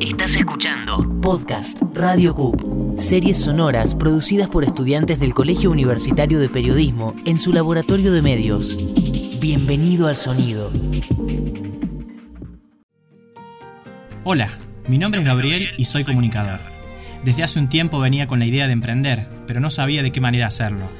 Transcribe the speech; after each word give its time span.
Estás 0.00 0.36
escuchando 0.36 1.20
Podcast 1.22 1.80
Radio 1.94 2.34
CUP, 2.34 2.98
series 2.98 3.38
sonoras 3.38 3.94
producidas 3.94 4.48
por 4.48 4.64
estudiantes 4.64 5.20
del 5.20 5.32
Colegio 5.32 5.70
Universitario 5.70 6.38
de 6.38 6.48
Periodismo 6.48 7.14
en 7.24 7.38
su 7.38 7.52
laboratorio 7.52 8.12
de 8.12 8.20
medios. 8.20 8.78
Bienvenido 9.40 10.08
al 10.08 10.16
sonido. 10.16 10.70
Hola, 14.24 14.50
mi 14.86 14.98
nombre 14.98 15.20
es 15.20 15.26
Gabriel 15.26 15.70
y 15.78 15.84
soy 15.84 16.04
comunicador. 16.04 16.60
Desde 17.24 17.42
hace 17.42 17.58
un 17.58 17.68
tiempo 17.68 18.00
venía 18.00 18.26
con 18.26 18.38
la 18.38 18.46
idea 18.46 18.66
de 18.66 18.72
emprender, 18.72 19.28
pero 19.46 19.60
no 19.60 19.70
sabía 19.70 20.02
de 20.02 20.12
qué 20.12 20.20
manera 20.20 20.46
hacerlo. 20.46 20.90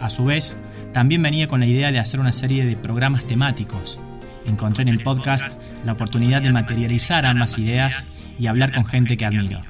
A 0.00 0.10
su 0.10 0.24
vez, 0.24 0.56
también 0.92 1.22
venía 1.22 1.48
con 1.48 1.60
la 1.60 1.66
idea 1.66 1.92
de 1.92 1.98
hacer 1.98 2.20
una 2.20 2.32
serie 2.32 2.66
de 2.66 2.76
programas 2.76 3.24
temáticos. 3.24 4.00
Encontré 4.46 4.82
en 4.82 4.88
el 4.88 5.02
podcast 5.02 5.52
la 5.84 5.92
oportunidad 5.92 6.42
de 6.42 6.52
materializar 6.52 7.26
ambas 7.26 7.58
ideas 7.58 8.06
y 8.38 8.46
hablar 8.46 8.72
con 8.72 8.86
gente 8.86 9.16
que 9.16 9.26
admiro. 9.26 9.62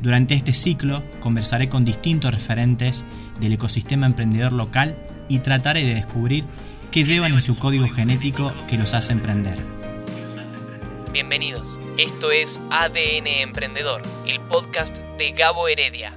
Durante 0.00 0.34
este 0.34 0.52
ciclo 0.52 1.02
conversaré 1.20 1.68
con 1.68 1.84
distintos 1.84 2.32
referentes 2.32 3.04
del 3.40 3.52
ecosistema 3.52 4.06
emprendedor 4.06 4.52
local 4.52 4.96
y 5.28 5.38
trataré 5.40 5.84
de 5.84 5.94
descubrir 5.94 6.44
qué 6.90 7.04
llevan 7.04 7.32
en 7.32 7.40
su 7.40 7.56
código 7.56 7.88
genético 7.88 8.52
que 8.68 8.76
los 8.76 8.94
hace 8.94 9.12
emprender. 9.12 9.56
Bienvenidos, 11.12 11.64
esto 11.96 12.30
es 12.30 12.48
ADN 12.70 13.26
Emprendedor, 13.26 14.02
el 14.26 14.40
podcast 14.40 14.92
de 15.18 15.32
Gabo 15.32 15.68
Heredia. 15.68 16.12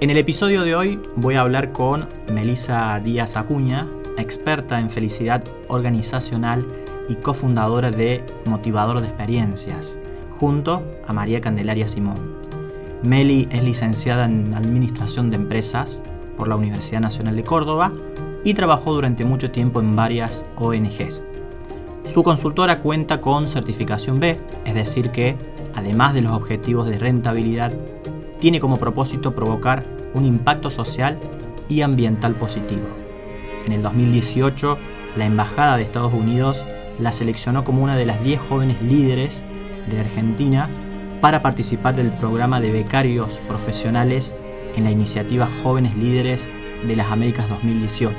En 0.00 0.08
el 0.08 0.16
episodio 0.16 0.62
de 0.62 0.74
hoy 0.74 0.98
voy 1.16 1.34
a 1.34 1.42
hablar 1.42 1.72
con 1.72 2.08
Melisa 2.32 2.98
Díaz 3.00 3.36
Acuña, 3.36 3.86
experta 4.22 4.80
en 4.80 4.90
felicidad 4.90 5.42
organizacional 5.68 6.66
y 7.08 7.14
cofundadora 7.14 7.90
de 7.90 8.24
Motivador 8.44 9.00
de 9.00 9.08
Experiencias, 9.08 9.98
junto 10.38 10.82
a 11.06 11.12
María 11.12 11.40
Candelaria 11.40 11.88
Simón. 11.88 12.40
Meli 13.02 13.48
es 13.50 13.62
licenciada 13.62 14.26
en 14.26 14.54
Administración 14.54 15.30
de 15.30 15.36
Empresas 15.36 16.02
por 16.36 16.48
la 16.48 16.56
Universidad 16.56 17.00
Nacional 17.00 17.36
de 17.36 17.44
Córdoba 17.44 17.92
y 18.44 18.54
trabajó 18.54 18.92
durante 18.92 19.24
mucho 19.24 19.50
tiempo 19.50 19.80
en 19.80 19.96
varias 19.96 20.44
ONGs. 20.56 21.22
Su 22.04 22.22
consultora 22.22 22.80
cuenta 22.80 23.20
con 23.20 23.48
certificación 23.48 24.20
B, 24.20 24.38
es 24.64 24.74
decir 24.74 25.10
que, 25.10 25.36
además 25.74 26.14
de 26.14 26.22
los 26.22 26.32
objetivos 26.32 26.86
de 26.86 26.98
rentabilidad, 26.98 27.72
tiene 28.40 28.60
como 28.60 28.78
propósito 28.78 29.34
provocar 29.34 29.84
un 30.14 30.24
impacto 30.24 30.70
social 30.70 31.18
y 31.68 31.82
ambiental 31.82 32.34
positivo. 32.34 32.99
En 33.66 33.72
el 33.72 33.82
2018, 33.82 34.78
la 35.16 35.26
Embajada 35.26 35.76
de 35.76 35.82
Estados 35.82 36.12
Unidos 36.12 36.64
la 36.98 37.12
seleccionó 37.12 37.64
como 37.64 37.82
una 37.82 37.96
de 37.96 38.06
las 38.06 38.22
10 38.22 38.40
jóvenes 38.48 38.80
líderes 38.82 39.42
de 39.90 40.00
Argentina 40.00 40.68
para 41.20 41.42
participar 41.42 41.94
del 41.94 42.12
programa 42.12 42.60
de 42.60 42.72
becarios 42.72 43.40
profesionales 43.46 44.34
en 44.76 44.84
la 44.84 44.90
iniciativa 44.90 45.48
Jóvenes 45.62 45.96
Líderes 45.96 46.46
de 46.86 46.96
las 46.96 47.10
Américas 47.10 47.48
2018. 47.48 48.16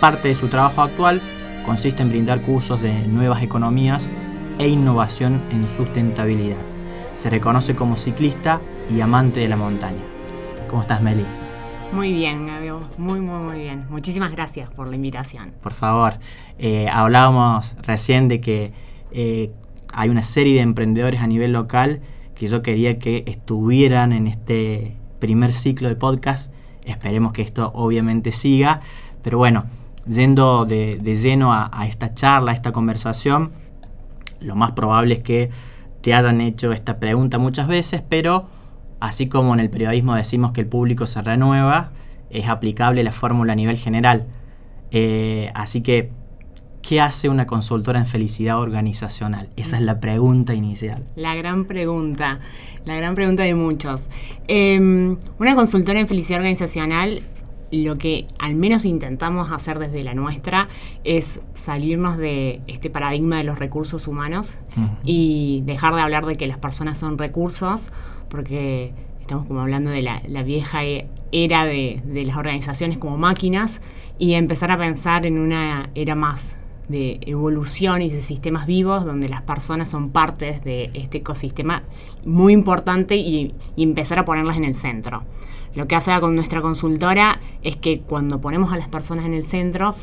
Parte 0.00 0.28
de 0.28 0.34
su 0.34 0.48
trabajo 0.48 0.82
actual 0.82 1.20
consiste 1.64 2.02
en 2.02 2.10
brindar 2.10 2.42
cursos 2.42 2.80
de 2.82 3.06
nuevas 3.06 3.42
economías 3.42 4.10
e 4.58 4.68
innovación 4.68 5.42
en 5.50 5.66
sustentabilidad. 5.66 6.56
Se 7.14 7.30
reconoce 7.30 7.74
como 7.74 7.96
ciclista 7.96 8.60
y 8.94 9.00
amante 9.00 9.40
de 9.40 9.48
la 9.48 9.56
montaña. 9.56 10.02
¿Cómo 10.68 10.82
estás, 10.82 11.00
Meli? 11.00 11.24
Muy 11.92 12.12
bien, 12.12 12.46
Muy, 12.98 13.20
muy, 13.20 13.38
muy 13.38 13.58
bien. 13.60 13.80
Muchísimas 13.90 14.32
gracias 14.32 14.70
por 14.70 14.88
la 14.88 14.96
invitación. 14.96 15.52
Por 15.62 15.72
favor, 15.72 16.18
eh, 16.58 16.88
hablábamos 16.88 17.76
recién 17.82 18.28
de 18.28 18.40
que 18.40 18.72
eh, 19.12 19.52
hay 19.92 20.08
una 20.08 20.22
serie 20.22 20.56
de 20.56 20.60
emprendedores 20.62 21.20
a 21.20 21.26
nivel 21.26 21.52
local 21.52 22.00
que 22.34 22.48
yo 22.48 22.62
quería 22.62 22.98
que 22.98 23.24
estuvieran 23.26 24.12
en 24.12 24.26
este 24.26 24.96
primer 25.18 25.52
ciclo 25.52 25.88
de 25.88 25.96
podcast. 25.96 26.52
Esperemos 26.84 27.32
que 27.32 27.42
esto 27.42 27.72
obviamente 27.74 28.32
siga. 28.32 28.80
Pero 29.22 29.38
bueno, 29.38 29.64
yendo 30.06 30.64
de, 30.66 30.98
lleno 30.98 31.52
a, 31.52 31.70
a, 31.72 31.86
esta 31.86 32.14
charla, 32.14 32.52
a 32.52 32.54
esta 32.54 32.72
conversación, 32.72 33.52
lo 34.40 34.54
más 34.54 34.72
probable 34.72 35.14
es 35.14 35.20
que 35.20 35.50
te 36.02 36.14
hayan 36.14 36.40
hecho 36.40 36.72
esta 36.72 37.00
pregunta 37.00 37.38
muchas 37.38 37.66
veces, 37.66 38.02
pero 38.08 38.46
así 39.00 39.28
como 39.28 39.54
en 39.54 39.60
el 39.60 39.70
periodismo 39.70 40.14
decimos 40.14 40.52
que 40.52 40.60
el 40.60 40.66
público 40.66 41.06
se 41.06 41.22
renueva, 41.22 41.90
es 42.38 42.48
aplicable 42.48 43.02
la 43.02 43.12
fórmula 43.12 43.52
a 43.52 43.56
nivel 43.56 43.76
general. 43.76 44.26
Eh, 44.90 45.50
así 45.54 45.80
que, 45.80 46.10
¿qué 46.82 47.00
hace 47.00 47.28
una 47.28 47.46
consultora 47.46 47.98
en 47.98 48.06
felicidad 48.06 48.60
organizacional? 48.60 49.48
Esa 49.56 49.76
es 49.76 49.82
la 49.82 50.00
pregunta 50.00 50.54
inicial. 50.54 51.04
La 51.16 51.34
gran 51.34 51.64
pregunta, 51.64 52.40
la 52.84 52.94
gran 52.94 53.14
pregunta 53.14 53.42
de 53.42 53.54
muchos. 53.54 54.10
Eh, 54.48 54.78
una 55.38 55.54
consultora 55.54 55.98
en 55.98 56.08
felicidad 56.08 56.38
organizacional 56.38 57.22
lo 57.72 57.98
que 57.98 58.26
al 58.38 58.54
menos 58.54 58.84
intentamos 58.84 59.50
hacer 59.50 59.78
desde 59.78 60.02
la 60.02 60.14
nuestra 60.14 60.68
es 61.04 61.40
salirnos 61.54 62.16
de 62.16 62.60
este 62.66 62.90
paradigma 62.90 63.38
de 63.38 63.44
los 63.44 63.58
recursos 63.58 64.06
humanos 64.06 64.58
uh 64.76 64.80
-huh. 64.80 64.98
y 65.04 65.62
dejar 65.66 65.94
de 65.94 66.00
hablar 66.00 66.26
de 66.26 66.36
que 66.36 66.46
las 66.46 66.58
personas 66.58 66.98
son 66.98 67.18
recursos, 67.18 67.90
porque 68.30 68.92
estamos 69.20 69.46
como 69.46 69.60
hablando 69.60 69.90
de 69.90 70.02
la, 70.02 70.22
la 70.28 70.42
vieja 70.42 70.84
era 71.32 71.64
de, 71.64 72.02
las 72.26 72.36
organizaciones 72.36 72.98
como 72.98 73.16
máquinas 73.16 73.80
y 74.18 74.34
empezar 74.34 74.70
a 74.70 74.78
pensar 74.78 75.26
en 75.26 75.38
una 75.38 75.90
era 75.94 76.14
más 76.14 76.56
de 76.88 77.18
evolución 77.22 78.02
y 78.02 78.10
de 78.10 78.20
sistemas 78.20 78.66
vivos 78.66 79.04
donde 79.04 79.28
las 79.28 79.42
personas 79.42 79.88
son 79.88 80.10
partes 80.10 80.62
de 80.62 80.90
este 80.94 81.18
ecosistema 81.18 81.82
muy 82.24 82.52
importante 82.52 83.16
y, 83.16 83.54
empezar 83.76 84.18
a 84.18 84.24
ponerlas 84.24 84.56
en 84.56 84.64
el 84.64 84.74
centro. 84.74 85.24
Lo 85.74 85.86
que 85.86 85.96
hace 85.96 86.18
con 86.20 86.34
nuestra 86.34 86.62
consultora 86.62 87.40
es 87.62 87.76
que 87.76 88.00
cuando 88.00 88.40
ponemos 88.40 88.72
a 88.72 88.78
las 88.78 88.88
personas 88.88 89.26
en 89.26 89.34
el 89.34 89.42
centro, 89.42 89.94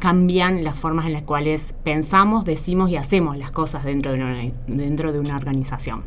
cambian 0.00 0.64
las 0.64 0.76
formas 0.76 1.06
en 1.06 1.12
las 1.12 1.22
cuales 1.22 1.74
pensamos, 1.84 2.44
decimos 2.44 2.90
y 2.90 2.96
hacemos 2.96 3.36
las 3.36 3.50
cosas 3.50 3.84
dentro 3.84 4.12
de 4.12 5.18
una 5.20 5.36
organización. 5.36 6.02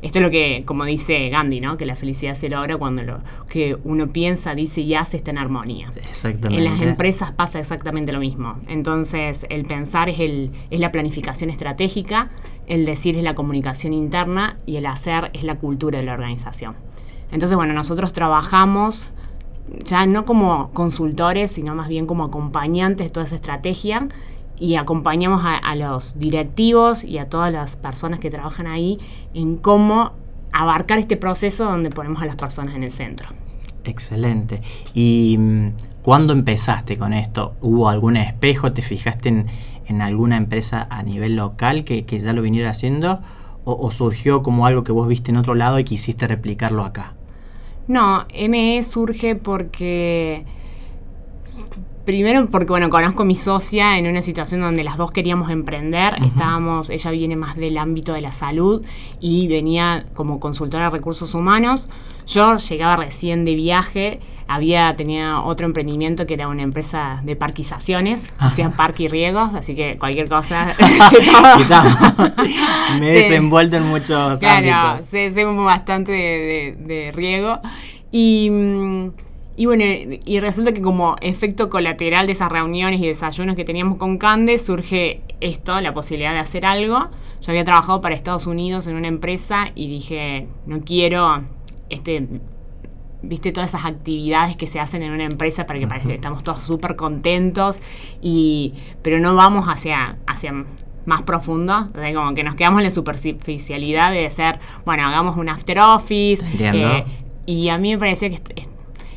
Esto 0.00 0.18
es 0.20 0.24
lo 0.24 0.30
que, 0.30 0.62
como 0.64 0.84
dice 0.84 1.28
Gandhi, 1.28 1.60
¿no? 1.60 1.76
que 1.76 1.86
la 1.86 1.96
felicidad 1.96 2.34
se 2.34 2.48
logra 2.48 2.76
cuando 2.76 3.02
lo 3.02 3.18
que 3.48 3.76
uno 3.84 4.08
piensa, 4.08 4.54
dice 4.54 4.80
y 4.80 4.94
hace 4.94 5.16
está 5.16 5.30
en 5.30 5.38
armonía. 5.38 5.92
Exactamente. 6.08 6.66
En 6.66 6.72
las 6.72 6.82
empresas 6.82 7.32
pasa 7.32 7.58
exactamente 7.58 8.12
lo 8.12 8.20
mismo. 8.20 8.56
Entonces, 8.68 9.46
el 9.50 9.64
pensar 9.64 10.08
es, 10.08 10.20
el, 10.20 10.52
es 10.70 10.80
la 10.80 10.92
planificación 10.92 11.50
estratégica, 11.50 12.30
el 12.66 12.84
decir 12.84 13.16
es 13.16 13.24
la 13.24 13.34
comunicación 13.34 13.92
interna 13.92 14.56
y 14.66 14.76
el 14.76 14.86
hacer 14.86 15.30
es 15.32 15.42
la 15.42 15.56
cultura 15.56 15.98
de 15.98 16.04
la 16.04 16.14
organización. 16.14 16.76
Entonces, 17.32 17.56
bueno, 17.56 17.72
nosotros 17.72 18.12
trabajamos 18.12 19.10
ya 19.84 20.06
no 20.06 20.24
como 20.24 20.70
consultores, 20.72 21.50
sino 21.50 21.74
más 21.74 21.88
bien 21.88 22.06
como 22.06 22.24
acompañantes 22.24 23.08
de 23.08 23.10
toda 23.10 23.26
esa 23.26 23.34
estrategia 23.34 24.08
y 24.58 24.76
acompañamos 24.76 25.44
a, 25.44 25.56
a, 25.56 25.76
los 25.76 26.18
directivos 26.18 27.04
y 27.04 27.18
a 27.18 27.28
todas 27.28 27.52
las 27.52 27.76
personas 27.76 28.18
que 28.18 28.30
trabajan 28.30 28.66
ahí 28.66 28.98
en 29.34 29.56
cómo 29.56 30.12
abarcar 30.52 30.98
este 30.98 31.16
proceso 31.16 31.64
donde 31.64 31.90
ponemos 31.90 32.22
a 32.22 32.26
las 32.26 32.36
personas 32.36 32.74
en 32.74 32.84
el 32.84 32.90
centro. 32.90 33.28
Excelente. 33.84 34.62
¿Y 34.94 35.36
mm, 35.38 35.72
cuándo 36.02 36.32
empezaste 36.32 36.98
con 36.98 37.12
esto? 37.12 37.54
¿Hubo 37.60 37.88
algún 37.88 38.16
espejo? 38.16 38.72
¿Te 38.72 38.82
fijaste 38.82 39.28
en, 39.28 39.46
en 39.86 40.02
alguna 40.02 40.36
empresa 40.36 40.86
a 40.90 41.02
nivel 41.02 41.36
local 41.36 41.84
que, 41.84 42.04
que 42.04 42.20
ya 42.20 42.32
lo 42.32 42.42
viniera 42.42 42.70
haciendo? 42.70 43.20
O, 43.64 43.72
¿O 43.74 43.90
surgió 43.90 44.42
como 44.42 44.66
algo 44.66 44.84
que 44.84 44.92
vos 44.92 45.08
viste 45.08 45.30
en 45.30 45.36
otro 45.36 45.54
lado 45.54 45.78
y 45.78 45.84
quisiste 45.84 46.26
replicarlo 46.26 46.84
acá? 46.84 47.14
No, 47.86 48.26
ME 48.48 48.82
surge 48.82 49.34
porque. 49.34 50.44
Primero 52.08 52.48
porque, 52.48 52.68
bueno, 52.68 52.88
conozco 52.88 53.22
a 53.22 53.26
mi 53.26 53.36
socia 53.36 53.98
en 53.98 54.06
una 54.06 54.22
situación 54.22 54.62
donde 54.62 54.82
las 54.82 54.96
dos 54.96 55.10
queríamos 55.10 55.50
emprender. 55.50 56.14
Uh 56.14 56.22
-huh. 56.22 56.28
Estábamos, 56.28 56.88
ella 56.88 57.10
viene 57.10 57.36
más 57.36 57.54
del 57.54 57.76
ámbito 57.76 58.14
de 58.14 58.22
la 58.22 58.32
salud 58.32 58.80
y 59.20 59.46
venía 59.46 60.06
como 60.14 60.40
consultora 60.40 60.84
de 60.84 60.90
recursos 60.90 61.34
humanos. 61.34 61.90
Yo 62.26 62.56
llegaba 62.56 62.96
recién 62.96 63.44
de 63.44 63.54
viaje, 63.54 64.20
había, 64.46 64.96
tenía 64.96 65.42
otro 65.42 65.66
emprendimiento 65.66 66.26
que 66.26 66.32
era 66.32 66.48
una 66.48 66.62
empresa 66.62 67.20
de 67.24 67.36
parquizaciones, 67.36 68.32
hacían 68.38 68.72
parque 68.72 69.02
y 69.02 69.08
riegos, 69.08 69.52
así 69.52 69.74
que 69.74 69.98
cualquier 69.98 70.30
cosa. 70.30 70.74
Me 73.00 73.10
he 73.10 73.14
desenvuelto 73.16 73.76
en 73.76 73.82
muchos 73.82 74.38
claro, 74.38 74.72
ámbitos. 74.72 75.08
Sé, 75.08 75.30
sé 75.30 75.44
bastante 75.44 76.12
de, 76.12 76.74
de, 76.86 76.86
de 76.86 77.12
riego. 77.12 77.60
Y. 78.10 78.50
Y 79.58 79.66
bueno, 79.66 79.82
y 80.24 80.38
resulta 80.38 80.72
que 80.72 80.80
como 80.80 81.16
efecto 81.20 81.68
colateral 81.68 82.26
de 82.26 82.32
esas 82.32 82.48
reuniones 82.48 83.00
y 83.00 83.08
desayunos 83.08 83.56
que 83.56 83.64
teníamos 83.64 83.98
con 83.98 84.16
Cande, 84.16 84.56
surge 84.56 85.20
esto, 85.40 85.80
la 85.80 85.92
posibilidad 85.92 86.32
de 86.32 86.38
hacer 86.38 86.64
algo. 86.64 87.08
Yo 87.40 87.50
había 87.50 87.64
trabajado 87.64 88.00
para 88.00 88.14
Estados 88.14 88.46
Unidos 88.46 88.86
en 88.86 88.94
una 88.94 89.08
empresa 89.08 89.66
y 89.74 89.88
dije, 89.88 90.46
no 90.66 90.82
quiero 90.82 91.42
este 91.90 92.40
viste 93.20 93.50
todas 93.50 93.70
esas 93.70 93.84
actividades 93.84 94.56
que 94.56 94.68
se 94.68 94.78
hacen 94.78 95.02
en 95.02 95.10
una 95.10 95.24
empresa 95.24 95.66
para 95.66 95.80
que 95.80 95.88
parezca 95.88 96.10
que 96.10 96.14
estamos 96.14 96.44
todos 96.44 96.62
súper 96.62 96.94
contentos 96.94 97.80
y 98.22 98.74
pero 99.02 99.18
no 99.18 99.34
vamos 99.34 99.66
hacia 99.66 100.18
hacia 100.28 100.52
más 101.04 101.22
profundo, 101.22 101.88
de 101.94 102.14
como 102.14 102.32
que 102.34 102.44
nos 102.44 102.54
quedamos 102.54 102.78
en 102.78 102.84
la 102.84 102.90
superficialidad 102.92 104.12
de 104.12 104.30
ser, 104.30 104.60
bueno, 104.84 105.04
hagamos 105.04 105.36
un 105.36 105.48
after 105.48 105.80
office. 105.80 106.44
Eh, 106.60 107.04
y 107.46 107.70
a 107.70 107.78
mí 107.78 107.90
me 107.92 107.98
parece 107.98 108.30
que 108.30 108.68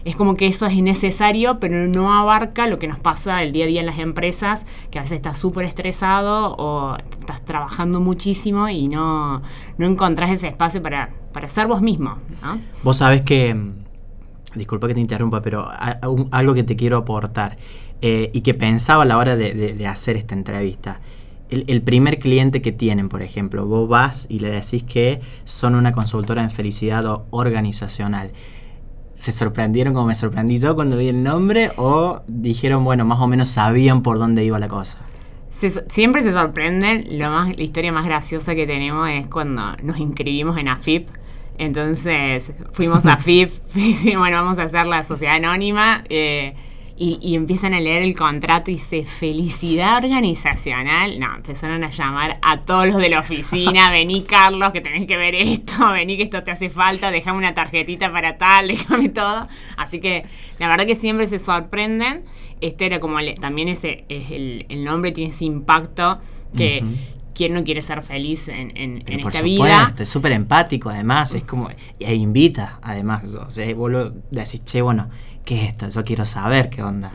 es, 0.06 0.16
como 0.16 0.36
que 0.36 0.48
eso 0.48 0.66
es 0.66 0.82
necesario, 0.82 1.60
pero 1.60 1.88
no 1.88 2.14
abarca 2.14 2.68
lo 2.68 2.80
que 2.80 2.88
nos 2.88 3.00
pasa 3.00 3.44
el 3.44 3.52
día 3.52 3.66
a 3.66 3.68
día 3.68 3.80
en 3.82 3.86
las 3.86 4.00
empresas, 4.00 4.66
que 4.90 5.00
a 5.00 5.02
veces 5.02 5.18
estás 5.18 5.40
súper 5.40 5.66
estresado 5.66 6.56
o 6.58 6.98
estás 7.20 7.44
trabajando 7.46 8.00
muchísimo 8.00 8.70
y 8.70 8.88
no, 8.88 9.42
no 9.78 9.86
encontrás 9.86 10.32
ese 10.32 10.48
espacio 10.48 10.82
para, 10.82 11.10
para 11.34 11.50
ser 11.50 11.68
vos 11.68 11.82
mismo. 11.82 12.16
Vos 12.84 12.98
sabés 12.98 13.22
que, 13.22 13.56
disculpa 14.56 14.88
que 14.88 14.94
te 14.94 15.00
interrumpa, 15.00 15.42
pero 15.42 15.70
algo 16.32 16.54
que 16.54 16.64
te 16.64 16.76
quiero 16.76 16.98
aportar 16.98 17.58
eh, 18.02 18.32
y 18.34 18.42
que 18.42 18.56
pensaba 18.56 19.04
a 19.04 19.06
la 19.06 19.18
hora 19.18 19.36
de, 19.36 19.88
hacer 19.88 20.18
esta 20.18 20.34
entrevista. 20.34 21.00
El, 21.50 21.82
primer 21.82 22.18
cliente 22.18 22.62
que 22.62 22.72
tienen, 22.72 23.10
por 23.10 23.22
ejemplo, 23.22 23.66
vos 23.66 23.88
vas 23.90 24.26
y 24.30 24.40
le 24.40 24.50
decís 24.50 24.84
que 24.84 25.20
son 25.44 25.76
una 25.76 25.92
consultora 25.92 26.42
en 26.42 26.50
felicidad 26.50 27.04
organizacional. 27.30 28.32
¿Se 29.22 29.32
sorprendieron 29.32 29.94
como 29.94 30.08
me 30.08 30.16
sorprendí 30.16 30.58
yo 30.58 30.74
cuando 30.74 30.98
vi 30.98 31.08
el 31.08 31.22
nombre 31.22 31.70
o 31.78 32.24
dijeron, 32.26 32.84
bueno, 32.84 33.06
más 33.06 33.20
o 33.20 33.28
menos 33.28 33.50
sabían 33.50 34.02
por 34.02 34.18
dónde 34.18 34.44
iba 34.44 34.58
la 34.58 34.68
cosa? 34.68 34.98
siempre 35.52 36.24
se 36.24 36.32
sorprenden. 36.32 37.20
Lo 37.20 37.30
más, 37.30 37.56
la 37.56 37.62
historia 37.62 37.92
más 37.92 38.04
graciosa 38.04 38.56
que 38.56 38.66
tenemos 38.66 39.08
es 39.10 39.28
cuando 39.28 39.76
nos 39.84 40.00
inscribimos 40.00 40.58
en 40.58 40.70
AFIP. 40.70 41.08
Entonces 41.60 42.52
fuimos 42.72 43.06
a 43.06 43.14
AFIP 43.14 43.52
y 43.76 44.16
bueno, 44.16 44.38
vamos 44.38 44.58
a 44.58 44.64
hacer 44.64 44.88
la 44.88 45.04
sociedad 45.04 45.36
anónima. 45.36 46.04
Eh, 46.10 46.56
y, 46.98 47.36
empiezan 47.36 47.74
a 47.74 47.80
leer 47.80 48.04
el 48.04 48.16
contrato 48.16 48.70
y 48.70 48.76
dice 48.76 49.06
felicidad 49.06 50.04
organizacional. 50.04 51.20
No, 51.20 51.36
empezaron 51.36 51.84
a 51.84 51.90
llamar 51.90 52.38
a 52.42 52.62
todos 52.62 52.88
los 52.88 52.98
de 52.98 53.10
la 53.10 53.20
oficina, 53.20 53.90
vení 53.92 54.24
Carlos, 54.24 54.72
que 54.72 54.82
tenés 54.82 55.08
que 55.08 55.18
ver 55.18 55.34
esto, 55.36 55.74
vení 55.94 56.18
que 56.18 56.24
esto 56.24 56.44
te 56.44 56.52
hace 56.52 56.70
falta, 56.70 57.10
déjame 57.10 57.38
una 57.40 57.54
tarjetita 57.54 58.12
para 58.12 58.38
tal, 58.38 58.68
déjame 58.70 59.10
todo. 59.10 59.48
Así 59.78 60.00
que 60.00 60.26
la 60.60 60.68
verdad 60.68 60.86
que 60.86 60.96
siempre 60.96 61.26
se 61.26 61.40
sorprenden. 61.40 62.24
Este 62.62 62.86
era 62.86 63.00
como 63.00 63.18
también 63.40 63.68
ese, 63.68 64.06
es 64.08 64.30
el, 64.30 64.84
nombre 64.84 65.12
tiene 65.12 65.32
ese 65.32 65.46
impacto 65.46 66.20
que, 66.56 66.84
¿quién 67.34 67.54
no 67.54 67.64
quiere 67.64 67.82
ser 67.82 68.04
feliz 68.04 68.48
en, 68.48 68.78
en, 68.78 69.04
en 69.08 69.20
esta 69.22 69.42
vida? 69.42 69.94
Es 69.98 70.10
súper 70.10 70.32
empático, 70.34 70.90
además, 70.90 71.34
es 71.34 71.44
como, 71.44 71.70
e 72.00 72.16
invita, 72.16 72.80
además, 72.84 73.24
o 73.34 73.50
sea, 73.50 73.74
vos 73.74 73.90
lo 73.90 74.12
decís, 74.30 74.64
che, 74.64 74.82
bueno, 74.82 75.10
¿qué 75.46 75.64
es 75.64 75.70
esto? 75.70 75.90
Yo 75.90 76.04
quiero 76.04 76.26
saber 76.26 76.70
qué 76.70 76.84
onda. 76.84 77.12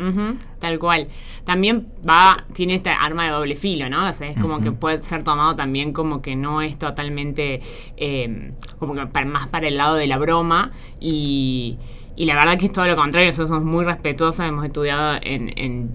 tal 0.58 0.78
cual. 0.78 1.08
También 1.44 1.88
va, 2.08 2.44
tiene 2.52 2.74
esta 2.74 2.92
arma 2.94 3.24
de 3.24 3.30
doble 3.30 3.56
filo, 3.56 3.88
¿no? 3.88 4.08
O 4.08 4.12
sea, 4.12 4.28
es 4.28 4.36
como 4.36 4.60
que 4.60 4.72
puede 4.72 5.02
ser 5.02 5.22
tomado 5.22 5.54
también 5.56 5.92
como 5.92 6.22
que 6.22 6.36
no 6.36 6.62
es 6.62 6.78
totalmente, 6.78 7.60
eh, 7.96 8.52
como 8.78 8.94
que 8.94 9.24
más 9.24 9.46
para 9.48 9.68
el 9.68 9.76
lado 9.76 9.96
de 9.96 10.06
la 10.06 10.18
broma 10.18 10.72
y 11.00 11.78
y 12.16 12.24
la 12.24 12.34
verdad 12.34 12.58
que 12.58 12.66
es 12.66 12.72
todo 12.72 12.86
lo 12.86 12.96
contrario, 12.96 13.28
nosotros 13.28 13.50
somos 13.50 13.64
muy 13.64 13.84
respetuosos, 13.84 14.46
hemos 14.46 14.64
estudiado 14.64 15.18
en, 15.22 15.52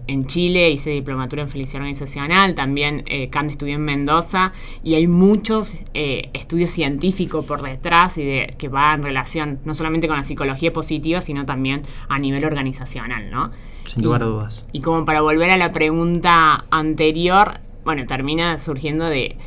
en, 0.07 0.27
Chile, 0.27 0.69
hice 0.69 0.91
diplomatura 0.91 1.41
en 1.41 1.49
felicidad 1.49 1.77
organizacional, 1.77 2.53
también 2.53 3.03
eh, 3.07 3.29
Cande 3.29 3.53
estudió 3.53 3.75
en 3.75 3.81
Mendoza, 3.81 4.53
y 4.83 4.93
hay 4.93 5.07
muchos 5.07 5.81
eh, 5.95 6.29
estudios 6.33 6.69
científicos 6.69 7.45
por 7.45 7.63
detrás 7.63 8.19
y 8.19 8.23
de, 8.23 8.55
que 8.57 8.67
va 8.67 8.93
en 8.93 9.01
relación 9.01 9.59
no 9.65 9.73
solamente 9.73 10.07
con 10.07 10.15
la 10.15 10.23
psicología 10.23 10.71
positiva, 10.71 11.21
sino 11.21 11.45
también 11.45 11.81
a 12.07 12.19
nivel 12.19 12.45
organizacional, 12.45 13.31
¿no? 13.31 13.51
Sin 13.87 14.03
lugar 14.03 14.21
a 14.21 14.27
dudas. 14.27 14.67
Y 14.71 14.81
como 14.81 15.05
para 15.05 15.21
volver 15.21 15.49
a 15.49 15.57
la 15.57 15.73
pregunta 15.73 16.65
anterior, 16.69 17.59
bueno, 17.83 18.05
termina 18.05 18.59
surgiendo 18.59 19.05
de, 19.05 19.37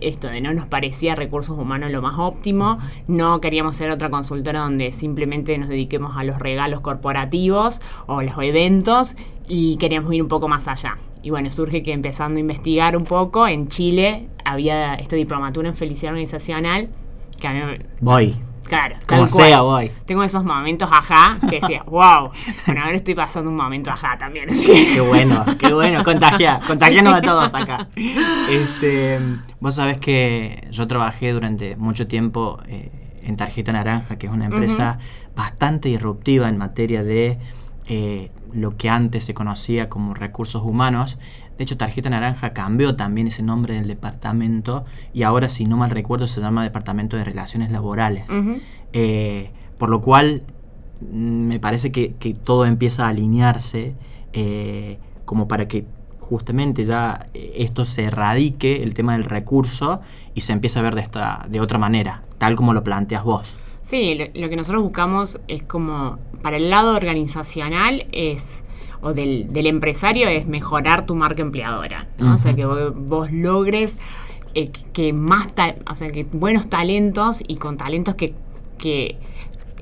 esto, 0.00 0.28
de 0.28 0.40
no 0.40 0.52
nos 0.52 0.66
parecía 0.66 1.14
recursos 1.14 1.56
humanos 1.56 1.90
lo 1.90 2.02
más 2.02 2.18
óptimo, 2.18 2.78
no 3.06 3.40
queríamos 3.40 3.76
ser 3.76 3.90
otra 3.90 4.10
consultora 4.10 4.60
donde 4.60 4.92
simplemente 4.92 5.56
nos 5.58 5.68
dediquemos 5.68 6.16
a 6.16 6.24
los 6.24 6.38
regalos 6.38 6.80
corporativos 6.80 7.80
o 8.06 8.22
los 8.22 8.36
eventos 8.38 9.16
y 9.48 9.76
queríamos 9.76 10.12
ir 10.12 10.22
un 10.22 10.28
poco 10.28 10.48
más 10.48 10.68
allá. 10.68 10.96
Y 11.22 11.30
bueno, 11.30 11.50
surge 11.50 11.82
que 11.82 11.92
empezando 11.92 12.38
a 12.38 12.40
investigar 12.40 12.96
un 12.96 13.04
poco, 13.04 13.46
en 13.46 13.68
Chile 13.68 14.28
había 14.44 14.94
esta 14.94 15.16
diplomatura 15.16 15.68
en 15.68 15.74
felicidad 15.74 16.12
organizacional 16.12 16.88
que 17.40 17.48
a 17.48 17.52
mí... 17.52 17.60
Voy. 18.00 18.36
Claro, 18.66 18.96
como 19.06 19.26
sea, 19.26 19.60
voy. 19.62 19.90
Tengo 20.06 20.22
esos 20.22 20.44
momentos 20.44 20.88
ajá 20.90 21.36
que 21.48 21.60
decía, 21.60 21.82
wow. 21.86 22.30
Bueno, 22.66 22.82
ahora 22.82 22.96
estoy 22.96 23.14
pasando 23.14 23.50
un 23.50 23.56
momento 23.56 23.90
ajá 23.90 24.18
también. 24.18 24.48
Qué 24.48 25.00
bueno, 25.00 25.44
qué 25.58 25.72
bueno. 25.72 26.04
Contagia, 26.04 26.60
contagianos 26.66 27.14
a 27.14 27.22
todos 27.22 27.54
acá. 27.54 27.88
Este, 28.48 29.20
vos 29.60 29.74
sabés 29.74 29.98
que 29.98 30.66
yo 30.70 30.86
trabajé 30.86 31.32
durante 31.32 31.76
mucho 31.76 32.06
tiempo 32.06 32.60
eh, 32.66 32.90
en 33.22 33.36
Tarjeta 33.36 33.72
Naranja, 33.72 34.16
que 34.16 34.26
es 34.26 34.32
una 34.32 34.46
empresa 34.46 34.98
bastante 35.34 35.88
disruptiva 35.88 36.48
en 36.48 36.58
materia 36.58 37.02
de 37.02 37.38
eh, 37.86 38.30
lo 38.52 38.76
que 38.76 38.88
antes 38.88 39.24
se 39.24 39.34
conocía 39.34 39.88
como 39.88 40.14
recursos 40.14 40.62
humanos. 40.62 41.18
De 41.56 41.64
hecho, 41.64 41.76
Tarjeta 41.76 42.10
Naranja 42.10 42.52
cambió 42.52 42.96
también 42.96 43.28
ese 43.28 43.42
nombre 43.42 43.74
del 43.74 43.86
departamento 43.86 44.84
y 45.12 45.22
ahora, 45.22 45.48
si 45.48 45.64
no 45.64 45.76
mal 45.76 45.90
recuerdo, 45.90 46.26
se 46.26 46.40
llama 46.40 46.64
Departamento 46.64 47.16
de 47.16 47.24
Relaciones 47.24 47.70
Laborales. 47.70 48.28
Eh, 48.92 49.50
por 49.78 49.88
lo 49.88 50.00
cual, 50.00 50.42
mm, 51.00 51.44
me 51.46 51.60
parece 51.60 51.92
que, 51.92 52.14
todo 52.44 52.66
empieza 52.66 53.06
a 53.06 53.08
alinearse 53.08 53.94
eh, 54.32 54.98
como 55.24 55.46
para 55.46 55.68
que 55.68 55.86
justamente 56.18 56.84
ya 56.84 57.26
esto 57.34 57.84
se 57.84 58.04
erradique, 58.04 58.82
el 58.82 58.94
tema 58.94 59.12
del 59.12 59.24
recurso, 59.24 60.00
y 60.34 60.40
se 60.40 60.52
empiece 60.52 60.78
a 60.78 60.82
ver 60.82 60.94
de, 60.94 61.02
esta, 61.02 61.46
de 61.48 61.60
otra 61.60 61.78
manera, 61.78 62.22
tal 62.38 62.56
como 62.56 62.72
lo 62.72 62.82
planteas 62.82 63.24
vos. 63.24 63.54
Sí, 63.84 64.18
lo, 64.34 64.48
que 64.48 64.56
nosotros 64.56 64.82
buscamos 64.82 65.38
es 65.46 65.62
como, 65.62 66.18
para 66.42 66.56
el 66.56 66.70
lado 66.70 66.96
organizacional 66.96 68.06
es 68.12 68.63
o 69.04 69.12
del, 69.12 69.66
empresario 69.66 70.28
es 70.28 70.46
mejorar 70.46 71.04
tu 71.04 71.14
marca 71.14 71.42
empleadora, 71.42 72.08
O 72.20 72.38
sea, 72.38 72.56
que 72.56 72.64
vos, 72.64 73.30
logres 73.30 73.98
eh, 74.54 74.70
que 74.94 75.12
más, 75.12 75.48
o 75.88 75.94
sea, 75.94 76.10
que 76.10 76.26
buenos 76.32 76.68
talentos 76.68 77.44
y 77.46 77.56
con 77.56 77.76
talentos 77.76 78.14
que, 78.14 78.34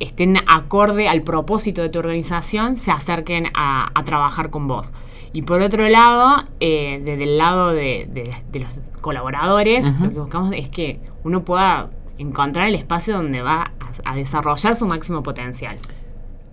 estén 0.00 0.36
acorde 0.48 1.08
al 1.08 1.22
propósito 1.22 1.82
de 1.82 1.88
tu 1.88 2.00
organización 2.00 2.74
se 2.74 2.90
acerquen 2.90 3.46
a, 3.54 3.90
trabajar 4.04 4.50
con 4.50 4.66
vos. 4.66 4.92
Y 5.32 5.42
por 5.42 5.62
otro 5.62 5.88
lado, 5.88 6.42
eh, 6.58 7.00
desde 7.04 7.22
el 7.22 7.38
lado 7.38 7.70
de, 7.70 8.08
los 8.52 8.80
colaboradores, 9.00 9.86
lo 10.00 10.10
que 10.10 10.18
buscamos 10.18 10.54
es 10.56 10.68
que 10.68 10.98
uno 11.22 11.44
pueda 11.44 11.90
encontrar 12.18 12.68
el 12.68 12.74
espacio 12.74 13.14
donde 13.14 13.42
va 13.42 13.72
a, 14.04 14.16
desarrollar 14.16 14.74
su 14.74 14.86
máximo 14.86 15.22
potencial. 15.22 15.78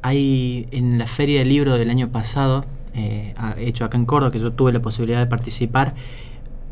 Hay 0.02 0.68
en 0.72 0.98
la 0.98 1.06
feria 1.06 1.40
del 1.40 1.50
libro 1.50 1.76
del 1.76 1.90
año 1.90 2.10
pasado, 2.10 2.66
eh, 2.94 3.34
hecho 3.58 3.86
acá 3.86 3.98
en 3.98 4.06
Córdoba, 4.06 4.32
que 4.32 4.40
yo 4.40 4.54
tuve 4.54 4.72
la 4.72 4.82
posibilidad 4.82 5.20
de 5.20 5.28
participar, 5.28 5.96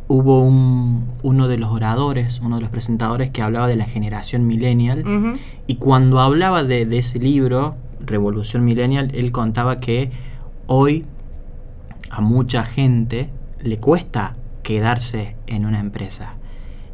hubo 0.07 0.41
uno 0.41 1.47
de 1.47 1.57
los 1.57 1.71
oradores, 1.71 2.39
uno 2.41 2.55
de 2.55 2.61
los 2.61 2.69
presentadores 2.69 3.29
que 3.31 3.41
hablaba 3.41 3.67
de 3.67 3.75
la 3.75 3.85
generación 3.85 4.47
millennial. 4.47 5.03
Y 5.67 5.75
cuando 5.75 6.19
hablaba 6.19 6.63
de, 6.63 6.85
de, 6.85 6.99
ese 6.99 7.19
libro, 7.19 7.75
Revolución 7.99 8.63
Millennial, 8.63 9.11
él 9.13 9.31
contaba 9.31 9.79
que 9.79 10.11
hoy 10.67 11.05
a 12.09 12.21
mucha 12.21 12.63
gente 12.63 13.29
le 13.61 13.79
cuesta 13.79 14.35
quedarse 14.63 15.35
en 15.45 15.65
una 15.65 15.79
empresa 15.79 16.35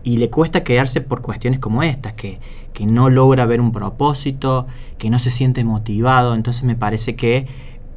y 0.03 0.17
le 0.17 0.29
cuesta 0.29 0.63
quedarse 0.63 1.01
por 1.01 1.21
cuestiones 1.21 1.59
como 1.59 1.81
estas, 1.83 2.13
que, 2.13 2.39
que 2.73 2.85
no 2.85 3.09
logra 3.09 3.45
ver 3.45 3.61
un 3.61 3.71
propósito, 3.71 4.67
que 4.97 5.09
no 5.09 5.19
se 5.19 5.31
siente 5.31 5.63
motivado. 5.63 6.35
Entonces 6.35 6.63
me 6.63 6.75
parece 6.75 7.15
que 7.15 7.47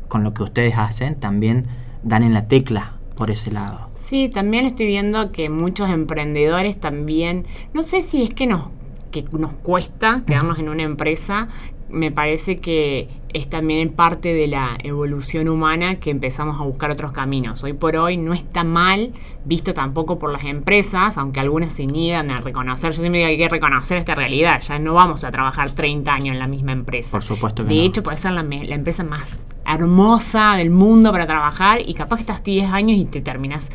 con 0.09 0.23
lo 0.23 0.33
que 0.33 0.43
ustedes 0.43 0.75
hacen 0.77 1.17
también 1.17 1.67
dan 2.03 2.23
en 2.23 2.33
la 2.33 2.47
tecla 2.47 2.95
por 3.17 3.31
ese 3.31 3.51
lado. 3.51 3.89
Sí, 3.97 4.29
también 4.29 4.67
estoy 4.67 4.87
viendo 4.87 5.33
que 5.33 5.49
muchos 5.49 5.91
emprendedores 5.91 6.79
también, 6.79 7.47
no 7.73 7.83
sé 7.83 8.03
si 8.03 8.23
es 8.23 8.33
que 8.33 8.47
nos, 8.47 8.69
que 9.11 9.25
nos 9.33 9.55
cuesta 9.55 10.23
quedarnos 10.27 10.59
en 10.59 10.69
una 10.69 10.83
empresa, 10.83 11.49
me 11.89 12.11
parece 12.11 12.59
que 12.59 13.09
es 13.33 13.49
también 13.49 13.91
parte 13.91 14.33
de 14.33 14.47
la 14.47 14.79
evolución 14.83 15.49
humana 15.49 15.97
que 15.97 16.11
empezamos 16.11 16.59
a 16.59 16.65
buscar 16.65 16.91
otros 16.91 17.13
caminos. 17.13 17.63
Hoy 17.65 17.75
por 17.75 17.97
hoy 17.97 18.17
no 18.17 18.33
está 18.33 18.65
mal 18.65 19.13
visto 19.45 19.75
tampoco 19.75 20.19
por 20.19 20.33
las 20.33 20.45
empresas, 20.45 21.19
aunque 21.19 21.41
algunas 21.41 21.75
se 21.75 21.87
niegan 21.87 22.31
a 22.31 22.39
reconocer. 22.39 22.93
Yo 22.93 23.01
siempre 23.01 23.19
digo 23.19 23.29
que 23.29 23.33
hay 23.33 23.39
que 23.39 23.49
reconocer 23.49 23.99
esta 23.99 24.15
realidad. 24.15 24.61
Ya 24.61 24.79
no 24.79 24.95
vamos 24.95 25.23
a 25.23 25.31
trabajar 25.31 25.71
30 25.73 26.13
años 26.13 26.33
en 26.33 26.39
la 26.39 26.47
misma 26.47 26.73
empresa. 26.73 27.11
Por 27.11 27.23
supuesto 27.23 27.63
que 27.65 27.75
De 27.75 27.85
hecho, 27.85 28.03
puede 28.03 28.17
ser 28.17 28.33
la, 28.33 28.43
la, 28.43 28.75
empresa 28.75 29.05
más 29.05 29.23
hermosa 29.67 30.55
del 30.57 30.71
mundo 30.71 31.13
para 31.13 31.27
trabajar 31.27 31.81
y 31.87 31.93
capaz 31.95 32.17
que 32.17 32.23
estás 32.23 32.43
10 32.43 32.73
años 32.73 32.97
y 32.99 33.05
te 33.05 33.21
terminas 33.21 33.71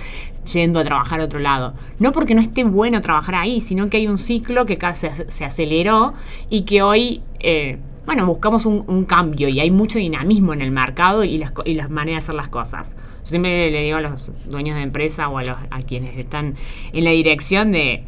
yendo 0.51 0.79
a 0.79 0.83
trabajar 0.83 1.21
a 1.21 1.25
otro 1.25 1.39
lado. 1.39 1.75
No 1.99 2.11
porque 2.11 2.33
no 2.33 2.41
esté 2.41 2.63
bueno 2.63 2.99
trabajar 3.01 3.35
ahí, 3.35 3.61
sino 3.61 3.89
que 3.89 3.97
hay 3.97 4.07
un 4.07 4.17
ciclo 4.17 4.65
que 4.65 4.79
se, 4.95 5.29
se 5.29 5.45
aceleró 5.45 6.13
y 6.49 6.63
que 6.63 6.81
hoy... 6.81 7.21
Eh, 7.39 7.77
bueno, 8.05 8.25
buscamos 8.25 8.65
un, 8.65 9.05
cambio 9.05 9.47
y 9.47 9.59
hay 9.59 9.71
mucho 9.71 9.99
dinamismo 9.99 10.53
en 10.53 10.61
el 10.61 10.71
mercado 10.71 11.23
y 11.23 11.37
las, 11.37 11.53
y 11.65 11.75
las 11.75 11.89
maneras 11.89 12.23
de 12.23 12.25
hacer 12.25 12.35
las 12.35 12.49
cosas. 12.49 12.95
Yo 13.23 13.29
siempre 13.29 13.69
le 13.69 13.83
digo 13.83 13.97
a 13.97 14.01
los 14.01 14.31
dueños 14.45 14.75
de 14.75 14.81
empresa 14.81 15.29
o 15.29 15.37
a, 15.37 15.43
los, 15.43 15.57
a 15.69 15.79
quienes 15.81 16.17
están 16.17 16.55
en 16.93 17.03
la 17.03 17.11
dirección 17.11 17.71
de, 17.71 18.03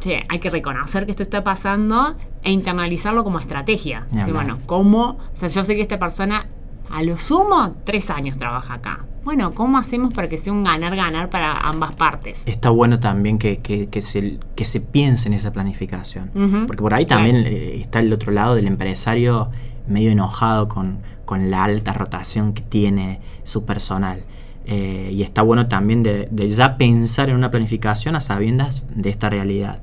che, 0.00 0.20
hay 0.28 0.38
que 0.38 0.50
reconocer 0.50 1.04
que 1.04 1.10
esto 1.10 1.22
está 1.22 1.44
pasando 1.44 2.16
e 2.42 2.50
internalizarlo 2.50 3.22
como 3.22 3.38
estrategia. 3.38 4.08
bueno, 4.32 4.58
¿cómo? 4.66 5.18
O 5.32 5.34
sea, 5.34 5.48
yo 5.48 5.62
sé 5.64 5.74
que 5.74 5.82
esta 5.82 5.98
persona 5.98 6.46
a 6.92 7.02
lo 7.02 7.18
sumo 7.18 7.74
tres 7.84 8.10
años 8.10 8.38
trabaja 8.38 8.74
acá. 8.74 9.06
Bueno, 9.24 9.54
¿cómo 9.54 9.78
hacemos 9.78 10.12
para 10.12 10.28
que 10.28 10.36
sea 10.36 10.52
un 10.52 10.64
ganar-ganar 10.64 11.30
para 11.30 11.52
ambas 11.52 11.92
partes? 11.94 12.42
Está 12.46 12.70
bueno 12.70 12.98
también 12.98 13.38
que, 13.38 13.88
se, 14.00 14.38
que 14.54 14.64
se 14.64 14.80
piense 14.80 15.28
en 15.28 15.34
esa 15.34 15.52
planificación. 15.52 16.30
Porque 16.66 16.82
por 16.82 16.92
ahí 16.92 17.06
también 17.06 17.36
eh, 17.36 17.80
está 17.80 18.00
el 18.00 18.12
otro 18.12 18.32
lado 18.32 18.56
del 18.56 18.66
empresario 18.66 19.50
medio 19.86 20.10
enojado 20.10 20.68
con, 20.68 21.10
la 21.34 21.64
alta 21.64 21.94
rotación 21.94 22.52
que 22.52 22.60
tiene 22.60 23.20
su 23.42 23.64
personal. 23.64 24.22
Eh, 24.66 25.10
y 25.14 25.22
está 25.22 25.40
bueno 25.40 25.66
también 25.66 26.02
de, 26.02 26.28
ya 26.50 26.76
pensar 26.76 27.30
en 27.30 27.36
una 27.36 27.50
planificación 27.50 28.16
a 28.16 28.20
sabiendas 28.20 28.84
de 28.94 29.08
esta 29.08 29.30
realidad. 29.30 29.80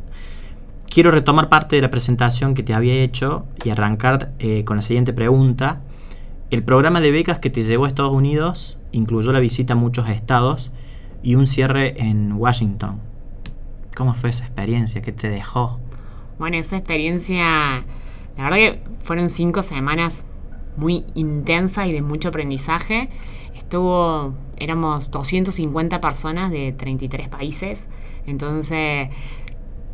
Quiero 0.90 1.10
retomar 1.10 1.50
parte 1.50 1.76
de 1.76 1.82
la 1.82 1.90
presentación 1.90 2.54
que 2.54 2.62
te 2.62 2.76
había 2.76 2.94
hecho 3.02 3.48
y 3.64 3.72
arrancar 3.72 4.32
eh, 4.38 4.64
con 4.64 4.76
la 4.76 4.84
siguiente 4.84 5.12
pregunta 5.12 5.82
el 6.52 6.64
programa 6.64 7.00
de 7.00 7.12
becas 7.12 7.40
que 7.40 7.50
te 7.50 7.64
llevó 7.64 7.86
a 7.86 7.88
Estados 7.88 8.14
Unidos 8.14 8.78
incluyó 8.92 9.32
la 9.32 9.40
visita 9.40 9.74
a 9.74 9.76
muchos 9.76 10.10
estados 10.10 10.72
y 11.22 11.36
un 11.36 11.46
cierre 11.46 12.02
en 12.02 12.34
Washington. 12.34 13.00
¿Cómo 13.96 14.14
fue 14.14 14.32
esa 14.32 14.46
experiencia? 14.46 15.02
¿Qué 15.02 15.12
te 15.12 15.30
dejó? 15.30 15.80
Bueno, 16.40 16.58
esa 16.58 16.78
experiencia, 16.78 17.84
la 18.38 18.44
verdad 18.44 18.58
que 18.58 18.82
fueron 19.04 19.30
cinco 19.30 19.62
semanas 19.62 20.26
muy 20.78 21.06
intensas 21.16 21.88
y 21.88 21.92
de 21.92 22.02
mucho 22.02 22.30
aprendizaje. 22.30 23.10
Estuvo, 23.56 24.34
éramos 24.58 25.12
250 25.12 26.02
personas 26.02 26.50
de 26.50 26.72
33 26.72 27.28
países, 27.28 27.88
entonces 28.26 29.10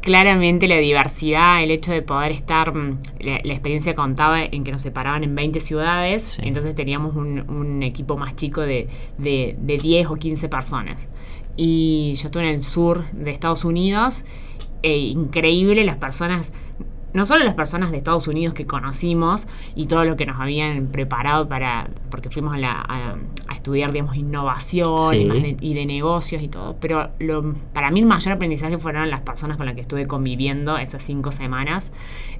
claramente 0.05 0.67
la 0.67 0.77
diversidad, 0.77 1.61
el 1.61 1.71
hecho 1.71 1.91
de 1.91 2.01
poder 2.01 2.31
estar, 2.31 2.73
mm, 2.73 2.99
la, 3.19 3.35
experiencia 3.37 3.93
contaba 3.95 4.41
en 4.43 4.63
que 4.63 4.71
nos 4.71 4.83
separaban 4.83 5.23
en 5.23 5.35
20 5.35 5.59
ciudades, 5.59 6.37
entonces 6.41 6.75
teníamos 6.75 7.15
un, 7.15 7.83
equipo 7.83 8.15
más 8.15 8.35
chico 8.35 8.61
de, 8.61 8.87
de, 9.17 9.57
de 9.59 9.77
10 9.77 10.07
o 10.07 10.15
15 10.15 10.47
personas. 10.47 11.09
Y 11.57 12.13
yo 12.15 12.27
estuve 12.27 12.43
en 12.43 12.49
el 12.49 12.61
sur 12.61 13.09
de 13.11 13.31
Estados 13.31 13.65
Unidos, 13.65 14.25
e 14.83 14.97
increíble 14.97 15.83
las 15.83 15.97
personas 15.97 16.53
no 17.15 17.25
solo 17.25 17.45
las 17.45 17.55
personas 17.55 17.91
de 17.91 17.97
Estados 17.97 18.27
Unidos 18.27 18.53
que 18.53 18.65
conocimos 18.65 19.47
y 19.73 19.85
todo 19.85 20.03
lo 20.03 20.17
que 20.17 20.25
nos 20.25 20.37
habían 20.37 20.87
preparado 20.87 21.47
para, 21.47 21.87
porque 22.11 22.29
fuimos 22.29 22.53
a, 22.61 23.15
estudiar, 23.55 23.93
digamos, 23.93 24.17
innovación 24.17 25.15
y, 25.15 25.73
de, 25.73 25.85
negocios 25.85 26.43
y 26.43 26.49
todo, 26.49 26.75
pero 26.79 27.11
lo, 27.19 27.55
para 27.73 27.89
mí 27.89 28.01
el 28.01 28.05
mayor 28.05 28.33
aprendizaje 28.33 28.77
fueron 28.77 29.09
las 29.09 29.21
personas 29.21 29.55
con 29.55 29.65
las 29.65 29.75
que 29.75 29.81
estuve 29.81 30.05
conviviendo 30.05 30.77
esas 30.77 31.03
cinco 31.03 31.31
semanas. 31.31 31.93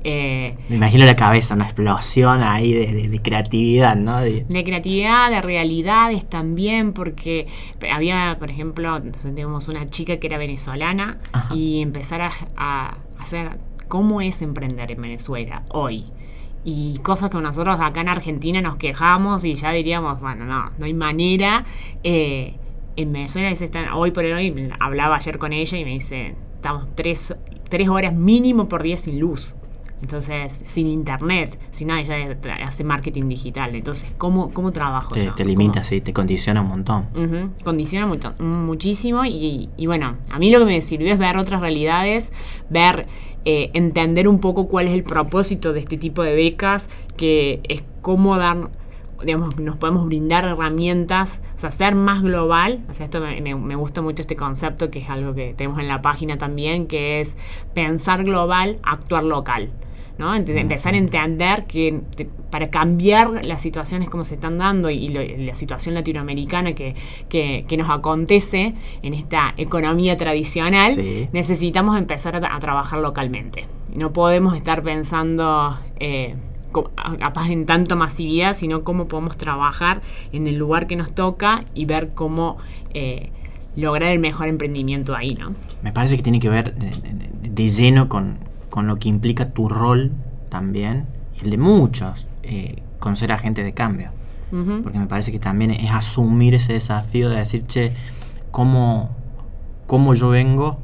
Eh, 0.03 0.58
Me 0.67 0.75
imagino 0.75 1.05
la 1.05 1.15
cabeza, 1.15 1.55
una 1.55 1.63
explosión 1.63 2.44
ahí 2.44 2.74
de, 2.74 3.22
creatividad, 3.22 3.96
¿no? 3.96 4.20
De... 4.20 4.46
creatividad, 4.63 5.32
de 5.32 5.41
realidades 5.41 6.29
también, 6.29 6.91
porque 6.91 7.48
había, 7.89 8.36
por 8.38 8.50
ejemplo, 8.50 9.01
teníamos 9.22 9.70
una 9.70 9.89
chica 9.89 10.17
que 10.17 10.27
era 10.27 10.38
venezolana 10.38 11.17
y 11.51 11.82
empezar 11.82 12.22
a, 12.22 12.32
a 12.58 12.98
hacer 13.20 13.58
cómo 13.88 14.22
es 14.22 14.42
emprender 14.42 14.92
en 14.92 15.01
Venezuela 15.01 15.63
hoy. 15.70 16.06
Y 16.63 16.98
cosas 17.04 17.30
que 17.30 17.38
nosotros 17.38 17.80
acá 17.80 18.01
en 18.01 18.10
Argentina 18.10 18.60
nos 18.62 18.77
quejamos 18.77 19.46
y 19.46 19.54
ya 19.54 19.72
diríamos, 19.72 20.20
bueno, 20.20 20.46
no, 20.46 20.72
no 20.77 20.86
hay 20.86 20.94
manera. 20.94 21.63
Eh, 22.04 22.56
en 22.96 23.13
Venezuela 23.13 23.50
están, 23.50 23.89
hoy 23.89 24.12
por 24.12 24.25
hoy, 24.25 24.72
hablaba 24.80 25.18
ayer 25.18 25.38
con 25.38 25.54
ella 25.54 25.77
y 25.77 25.84
me 25.84 25.92
dice, 25.92 26.36
estamos 26.56 26.89
tres, 26.96 27.36
tres 27.70 27.89
horas 27.89 28.15
mínimo 28.15 28.68
por 28.68 28.82
día 28.82 28.98
sin 28.98 29.20
luz. 29.20 29.56
Entonces, 30.02 30.62
sin 30.66 30.88
internet, 30.88 31.58
sin 31.72 31.88
nada, 31.88 32.02
ella 32.02 32.38
hace 32.64 32.84
marketing 32.84 33.28
digital. 33.28 33.75
Entonces, 33.75 34.12
¿cómo, 34.18 34.52
cómo 34.52 34.72
trabajo 34.72 35.16
te, 35.16 35.32
Te 35.32 35.46
limita, 35.46 35.84
sí, 35.84 36.02
te 36.02 36.14
condiciona 36.14 36.62
un 36.62 36.68
montón. 36.68 37.08
Condiciona 37.64 38.06
mucho, 38.06 38.34
muchísimo. 38.40 39.25
Y, 39.25 39.70
y, 39.78 39.86
bueno, 39.88 40.18
a 40.30 40.38
mí 40.38 40.52
lo 40.52 40.60
que 40.60 40.66
me 40.66 40.82
sirvió 40.82 41.12
es 41.12 41.18
ver 41.18 41.38
otras 41.38 41.62
realidades, 41.62 42.32
ver 42.70 43.08
eh, 43.46 43.72
entender 43.74 44.28
un 44.28 44.40
poco 44.40 44.68
cuál 44.68 44.88
es 44.88 44.94
el 44.94 45.04
propósito 45.04 45.72
de 45.72 45.80
este 45.80 45.98
tipo 45.98 46.24
de 46.24 46.36
becas, 46.36 46.90
que 47.16 47.62
es 47.64 47.84
cómo 48.02 48.38
dar 48.38 48.70
digamos, 49.24 49.60
nos 49.60 49.78
podemos 49.78 50.06
brindar 50.08 50.46
herramientas, 50.46 51.42
o 51.56 51.60
sea, 51.60 51.72
ser 51.72 51.96
más 51.96 52.22
global, 52.22 52.84
o 52.90 52.94
sea, 52.94 53.06
esto 53.06 53.22
me, 53.22 53.76
gusta 53.76 54.02
mucho 54.02 54.22
este 54.22 54.36
concepto 54.36 54.90
que 54.90 55.00
es 55.00 55.10
algo 55.10 55.34
que 55.34 55.54
tenemos 55.54 55.80
en 55.80 55.88
la 55.88 56.02
página 56.02 56.38
también, 56.38 56.88
que 56.88 57.22
es 57.22 57.38
pensar 57.74 58.24
global, 58.24 58.80
actuar 58.84 59.24
local. 59.24 59.72
¿no? 60.18 60.34
empezar 60.34 60.94
a 60.94 60.98
entender 60.98 61.66
que 61.66 62.00
para 62.50 62.70
cambiar 62.70 63.46
las 63.46 63.62
situaciones 63.62 64.10
como 64.10 64.24
se 64.24 64.36
están 64.36 64.58
dando 64.58 64.90
y, 64.90 65.10
la 65.10 65.56
situación 65.58 65.94
latinoamericana 65.94 66.74
que, 66.74 67.66
nos 67.78 67.90
acontece 67.90 68.76
en 69.02 69.14
esta 69.14 69.54
economía 69.58 70.16
tradicional, 70.16 70.94
necesitamos 71.34 71.98
empezar 71.98 72.38
a, 72.38 72.60
trabajar 72.60 73.00
localmente. 73.00 73.66
No 73.94 74.14
podemos 74.14 74.56
estar 74.56 74.84
pensando... 74.84 75.78
Eh, 76.00 76.36
capaz 77.20 77.50
en 77.50 77.65
tanto 77.65 77.96
masividad, 77.96 78.53
sino 78.53 78.84
cómo 78.84 79.08
podemos 79.08 79.38
trabajar 79.38 80.01
en 80.32 80.48
el 80.48 80.58
lugar 80.58 80.88
que 80.88 80.96
nos 80.96 81.13
toca 81.13 81.63
y 81.74 81.86
ver 81.86 82.12
cómo 82.13 82.58
eh, 82.94 83.29
lograr 83.75 84.12
el 84.12 84.20
mejor 84.20 84.48
emprendimiento 84.48 85.15
ahí, 85.15 85.36
¿no? 85.36 85.53
Me 85.82 85.91
parece 85.91 86.17
que 86.17 86.24
tiene 86.24 86.39
que 86.39 86.50
ver 86.50 86.75
de 86.75 87.70
lleno 87.70 88.10
con, 88.10 88.38
con 88.70 88.88
lo 88.88 88.98
que 88.98 89.10
implica 89.10 89.51
tu 89.51 89.70
rol 89.70 90.12
también, 90.50 91.05
el 91.41 91.50
de 91.50 91.58
muchos, 91.58 92.27
eh, 92.44 92.82
con 93.00 93.15
ser 93.15 93.32
agente 93.32 93.63
de 93.63 93.74
cambio. 93.74 94.12
Porque 94.84 95.00
me 95.00 95.08
parece 95.08 95.34
que 95.34 95.39
también 95.39 95.72
es 95.72 95.91
asumir 95.91 96.55
ese 96.55 96.72
desafío 96.72 97.29
de 97.29 97.38
decir, 97.38 97.65
che, 97.67 97.91
¿cómo, 98.51 99.10
cómo 99.86 100.13
yo 100.13 100.29
vengo 100.29 100.79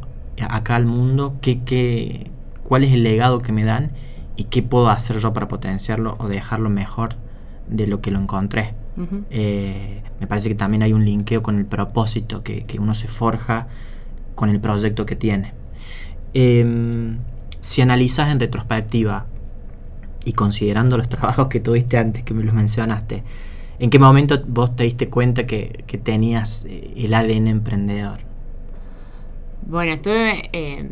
acá 0.49 0.75
al 0.75 0.85
mundo? 0.85 1.35
¿Qué, 1.41 1.61
qué, 1.63 2.29
¿Cuál 2.65 2.83
es 2.83 2.91
el 2.91 3.03
legado 3.03 3.41
que 3.41 3.53
me 3.53 3.63
dan? 3.63 3.91
¿Y 4.35 4.45
qué 4.45 4.63
puedo 4.63 4.89
hacer 4.89 5.17
yo 5.17 5.33
para 5.33 5.47
potenciarlo 5.47 6.15
o 6.19 6.27
dejarlo 6.27 6.69
mejor 6.69 7.15
de 7.67 7.87
lo 7.87 8.01
que 8.01 8.11
lo 8.11 8.19
encontré? 8.19 8.73
Eh, 9.29 10.03
me 10.19 10.27
parece 10.27 10.49
que 10.49 10.55
también 10.55 10.83
hay 10.83 10.93
un 10.93 11.05
linkeo 11.05 11.41
con 11.41 11.57
el 11.57 11.65
propósito 11.65 12.43
que, 12.43 12.65
que 12.65 12.79
uno 12.79 12.93
se 12.93 13.07
forja 13.07 13.67
con 14.35 14.49
el 14.49 14.59
proyecto 14.59 15.05
que 15.05 15.15
tiene. 15.15 15.53
Eh, 16.33 17.15
si 17.61 17.81
analizas 17.81 18.29
en 18.29 18.39
retrospectiva 18.39 19.25
y 20.25 20.33
considerando 20.33 20.97
los 20.97 21.09
trabajos 21.09 21.47
que 21.47 21.59
tuviste 21.59 21.97
antes, 21.97 22.23
que 22.23 22.33
me 22.33 22.43
los 22.43 22.53
mencionaste, 22.53 23.23
¿en 23.79 23.89
qué 23.89 23.99
momento 23.99 24.41
vos 24.47 24.75
te 24.75 24.83
diste 24.83 25.09
cuenta 25.09 25.45
que, 25.45 25.85
tenías 26.03 26.65
eh, 26.67 26.93
el 26.97 27.13
ADN 27.13 27.47
emprendedor? 27.47 28.19
Bueno, 29.65 29.93
estuve, 29.93 30.49
eh, 30.53 30.89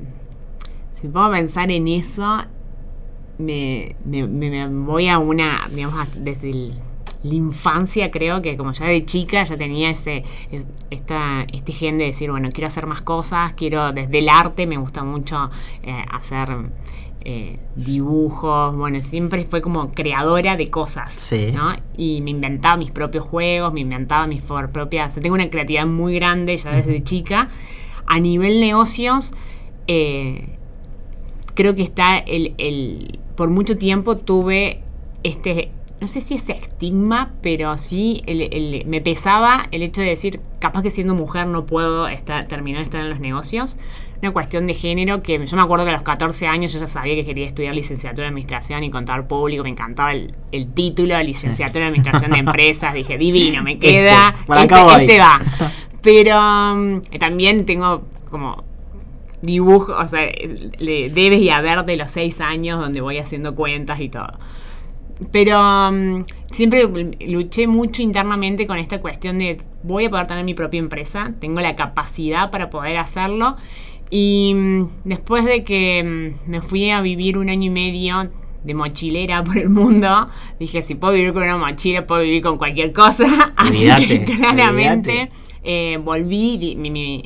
si 0.92 1.08
puedo 1.08 1.32
pensar 1.32 1.72
en 1.72 1.88
eso, 1.88 2.44
me, 3.40 3.96
voy 4.70 5.08
a 5.08 5.18
una, 5.18 5.68
digamos, 5.72 6.08
desde 6.16 6.74
la 7.22 7.34
infancia 7.34 8.12
creo 8.12 8.42
que 8.42 8.56
como 8.56 8.72
ya 8.72 8.86
de 8.86 9.06
chica 9.06 9.44
ya 9.44 9.58
tenía 9.58 9.90
ese 9.90 10.24
esta, 10.90 11.46
este 11.52 11.74
gen 11.74 11.98
de 11.98 12.06
decir, 12.06 12.32
bueno, 12.32 12.50
quiero 12.52 12.68
hacer 12.68 12.86
más 12.86 13.02
cosas, 13.02 13.54
quiero 13.54 13.92
desde 13.92 14.20
el 14.20 14.30
arte, 14.30 14.66
me 14.66 14.78
gusta 14.78 15.04
mucho 15.04 15.50
eh, 15.84 16.02
hacer 16.12 16.50
eh, 17.22 17.60
dibujos, 17.76 18.76
bueno, 18.78 19.02
siempre 19.02 19.44
fue 19.44 19.62
como 19.62 19.92
creadora 19.92 20.56
de 20.56 20.70
cosas, 20.70 21.32
¿no? 21.54 21.76
Y 21.98 22.22
me 22.22 22.32
inventaba 22.32 22.78
mis 22.78 22.92
propios 22.92 23.26
juegos, 23.26 23.74
me 23.74 23.82
inventaba 23.82 24.26
mis 24.26 24.42
propias, 24.42 25.16
tengo 25.16 25.36
una 25.36 25.50
creatividad 25.50 25.86
muy 25.86 26.16
grande 26.16 26.56
ya 26.56 26.72
desde 26.72 27.04
chica. 27.04 27.50
A 28.06 28.20
nivel 28.20 28.62
negocios, 28.62 29.34
eh, 29.88 30.58
creo 31.56 31.76
que 31.76 31.82
está 31.82 32.18
el, 32.18 32.56
el, 32.58 33.20
por 33.40 33.50
mucho 33.50 33.78
tiempo 33.78 34.18
tuve 34.18 34.82
este 35.24 35.72
no 36.02 36.10
sé 36.10 36.20
si 36.20 36.34
es 36.34 36.50
estigma, 36.50 37.32
pero 37.42 37.78
sí 37.78 38.22
me 38.86 39.00
pesaba 39.00 39.68
el 39.72 39.82
hecho 39.82 40.02
de 40.02 40.08
decir, 40.08 40.42
capaz 40.60 40.82
que 40.82 40.90
siendo 40.90 41.16
mujer 41.16 41.48
no 41.48 41.66
puedo 41.66 42.10
estar, 42.10 42.50
terminar 42.50 42.80
de 42.80 42.86
estar 42.86 43.02
en 43.02 43.10
los 43.10 43.22
negocios. 43.22 43.78
Una 44.22 44.32
cuestión 44.32 44.68
de 44.68 44.74
género 44.74 45.24
que 45.24 45.46
yo 45.46 45.56
me 45.56 45.64
acuerdo 45.64 45.86
que 45.86 45.92
a 45.92 45.94
los 45.94 46.02
14 46.02 46.48
años 46.48 46.74
yo 46.74 46.80
ya 46.80 46.88
sabía 46.88 47.16
que 47.16 47.24
quería 47.24 47.46
estudiar 47.46 47.76
licenciatura 47.76 48.28
en 48.28 48.34
administración 48.34 48.84
y 48.84 48.92
contar 48.92 49.26
público, 49.26 49.64
me 49.64 49.70
encantaba 49.70 50.14
el, 50.14 50.34
título 50.74 51.16
de 51.16 51.24
licenciatura 51.24 51.88
en 51.88 51.94
administración 51.94 52.32
de 52.32 52.38
empresas, 52.40 52.94
dije, 52.94 53.18
divino, 53.18 53.64
me 53.64 53.74
este, 53.74 53.88
queda, 53.88 54.36
este, 54.50 55.04
este, 55.04 55.18
va. 55.18 55.42
Pero 56.02 56.74
um, 56.74 57.02
también 57.18 57.66
tengo 57.66 58.04
como 58.30 58.66
dibujo, 59.42 59.94
o 59.94 60.08
sea, 60.08 60.22
debes 60.80 61.42
y 61.42 61.50
haber 61.50 61.86
de 61.86 61.98
los 61.98 62.12
6 62.12 62.42
años 62.42 62.80
donde 62.80 63.02
voy 63.02 63.18
haciendo 63.18 63.56
cuentas 63.56 64.00
y 64.00 64.10
todo 64.10 64.32
pero 65.32 65.92
mm, 65.92 66.26
siempre 66.52 66.90
luché 67.28 67.68
mucho 67.68 68.02
internamente 68.02 68.68
con 68.68 68.78
esta 68.78 69.02
cuestión 69.02 69.40
de 69.40 69.62
voy 69.84 70.06
a 70.06 70.10
poder 70.10 70.28
tener 70.28 70.44
mi 70.46 70.54
propia 70.54 70.80
empresa, 70.80 71.34
tengo 71.40 71.62
la 71.62 71.76
capacidad 71.76 72.52
para 72.52 72.70
poder 72.70 72.98
hacerlo. 72.98 73.58
Y 74.10 74.54
mm, 74.56 74.90
después 75.04 75.46
de 75.46 75.64
que 75.64 76.04
mm, 76.04 76.50
me 76.50 76.62
fui 76.62 76.90
a 76.90 77.02
vivir 77.02 77.38
un 77.38 77.50
año 77.50 77.66
y 77.66 77.70
medio 77.70 78.30
de 78.64 78.74
mochilera 78.74 79.44
por 79.44 79.58
el 79.58 79.70
mundo, 79.70 80.30
dije, 80.60 80.82
si 80.82 80.96
puedo 80.96 81.14
vivir 81.14 81.34
con 81.34 81.44
una 81.44 81.58
mochila, 81.58 82.08
puedo 82.08 82.22
vivir 82.22 82.42
con 82.42 82.58
cualquier 82.58 82.94
cosa. 82.94 83.26
Así 83.56 83.90
que 84.08 84.24
claramente 84.24 85.30
eh, 85.64 86.00
volví, 86.02 86.78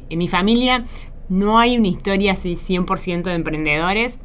en 0.09 0.17
mi 0.17 0.27
familia 0.27 0.85
no 1.33 1.57
hay 1.57 1.77
una 1.79 1.87
historia 1.87 2.33
así 2.33 2.55
100% 2.55 3.23
de 3.23 3.33
emprendedores. 3.33 4.19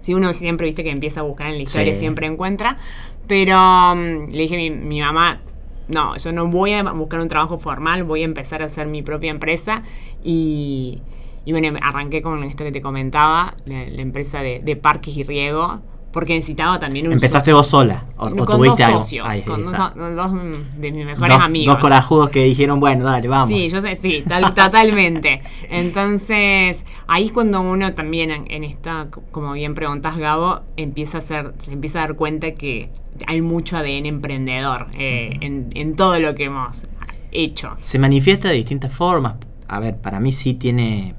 Si 0.00 0.14
uno 0.14 0.32
siempre, 0.32 0.66
viste, 0.66 0.82
que 0.82 0.90
empieza 0.90 1.20
a 1.20 1.22
buscar 1.22 1.48
en 1.48 1.56
la 1.56 1.62
historia, 1.62 1.94
siempre 1.96 2.26
encuentra. 2.26 2.78
Pero 3.26 3.58
mm, 3.94 4.30
le 4.30 4.38
dije 4.40 4.56
a 4.56 4.70
mi, 4.74 5.00
mamá, 5.00 5.42
no, 5.88 6.16
yo 6.16 6.32
no 6.32 6.46
voy 6.48 6.72
a 6.72 6.82
buscar 6.92 7.20
un 7.20 7.28
trabajo 7.28 7.58
formal, 7.58 8.04
voy 8.04 8.22
a 8.22 8.24
empezar 8.24 8.62
a 8.62 8.66
hacer 8.66 8.86
mi 8.86 9.02
propia 9.02 9.30
empresa. 9.30 9.82
Y, 10.24 11.02
bueno, 11.46 11.78
arranqué 11.82 12.22
con 12.22 12.42
esto 12.44 12.64
que 12.64 12.72
te 12.72 12.80
comentaba, 12.80 13.54
la, 13.66 13.82
empresa 13.82 14.40
de, 14.40 14.60
de 14.60 14.76
parques 14.76 15.14
y 15.14 15.24
riego, 15.24 15.82
porque 16.12 16.34
necesitaba 16.34 16.78
también 16.78 17.06
un 17.06 17.12
¿Empezaste 17.12 17.52
vos 17.52 17.68
sola? 17.68 18.04
¿O, 18.16 18.30
con 18.44 18.62
dos 18.62 18.78
socios, 18.78 19.26
con, 19.42 19.64
dos, 19.64 20.32
de 20.76 20.90
mis 20.90 21.06
mejores 21.06 21.38
amigos. 21.38 21.74
Dos 21.74 21.82
corajudos 21.82 22.30
que 22.30 22.42
dijeron, 22.44 22.80
bueno, 22.80 23.04
dale, 23.04 23.28
vamos. 23.28 23.48
Sí, 23.48 23.70
yo 23.70 23.80
sé, 23.80 23.96
sí, 23.96 24.24
totalmente. 24.54 25.42
Entonces, 25.70 26.84
ahí 27.06 27.26
es 27.26 27.32
cuando 27.32 27.60
uno 27.60 27.94
también 27.94 28.30
en, 28.48 28.64
esta, 28.64 29.06
como 29.30 29.52
bien 29.52 29.74
preguntas, 29.74 30.16
Gabo, 30.16 30.62
empieza 30.76 31.18
a 31.18 31.20
hacer, 31.20 31.54
se 31.58 31.72
empieza 31.72 32.00
a 32.00 32.08
dar 32.08 32.16
cuenta 32.16 32.52
que 32.54 32.90
hay 33.26 33.40
mucho 33.40 33.76
ADN 33.76 34.06
emprendedor 34.06 34.88
eh, 34.98 35.36
en, 35.40 35.68
en 35.74 35.94
todo 35.94 36.18
lo 36.18 36.34
que 36.34 36.44
hemos 36.44 36.82
hecho. 37.30 37.72
Se 37.82 37.98
manifiesta 37.98 38.48
de 38.48 38.54
distintas 38.54 38.92
formas. 38.92 39.34
A 39.68 39.78
ver, 39.78 39.96
para 39.96 40.18
mí 40.18 40.32
sí 40.32 40.54
tiene, 40.54 41.14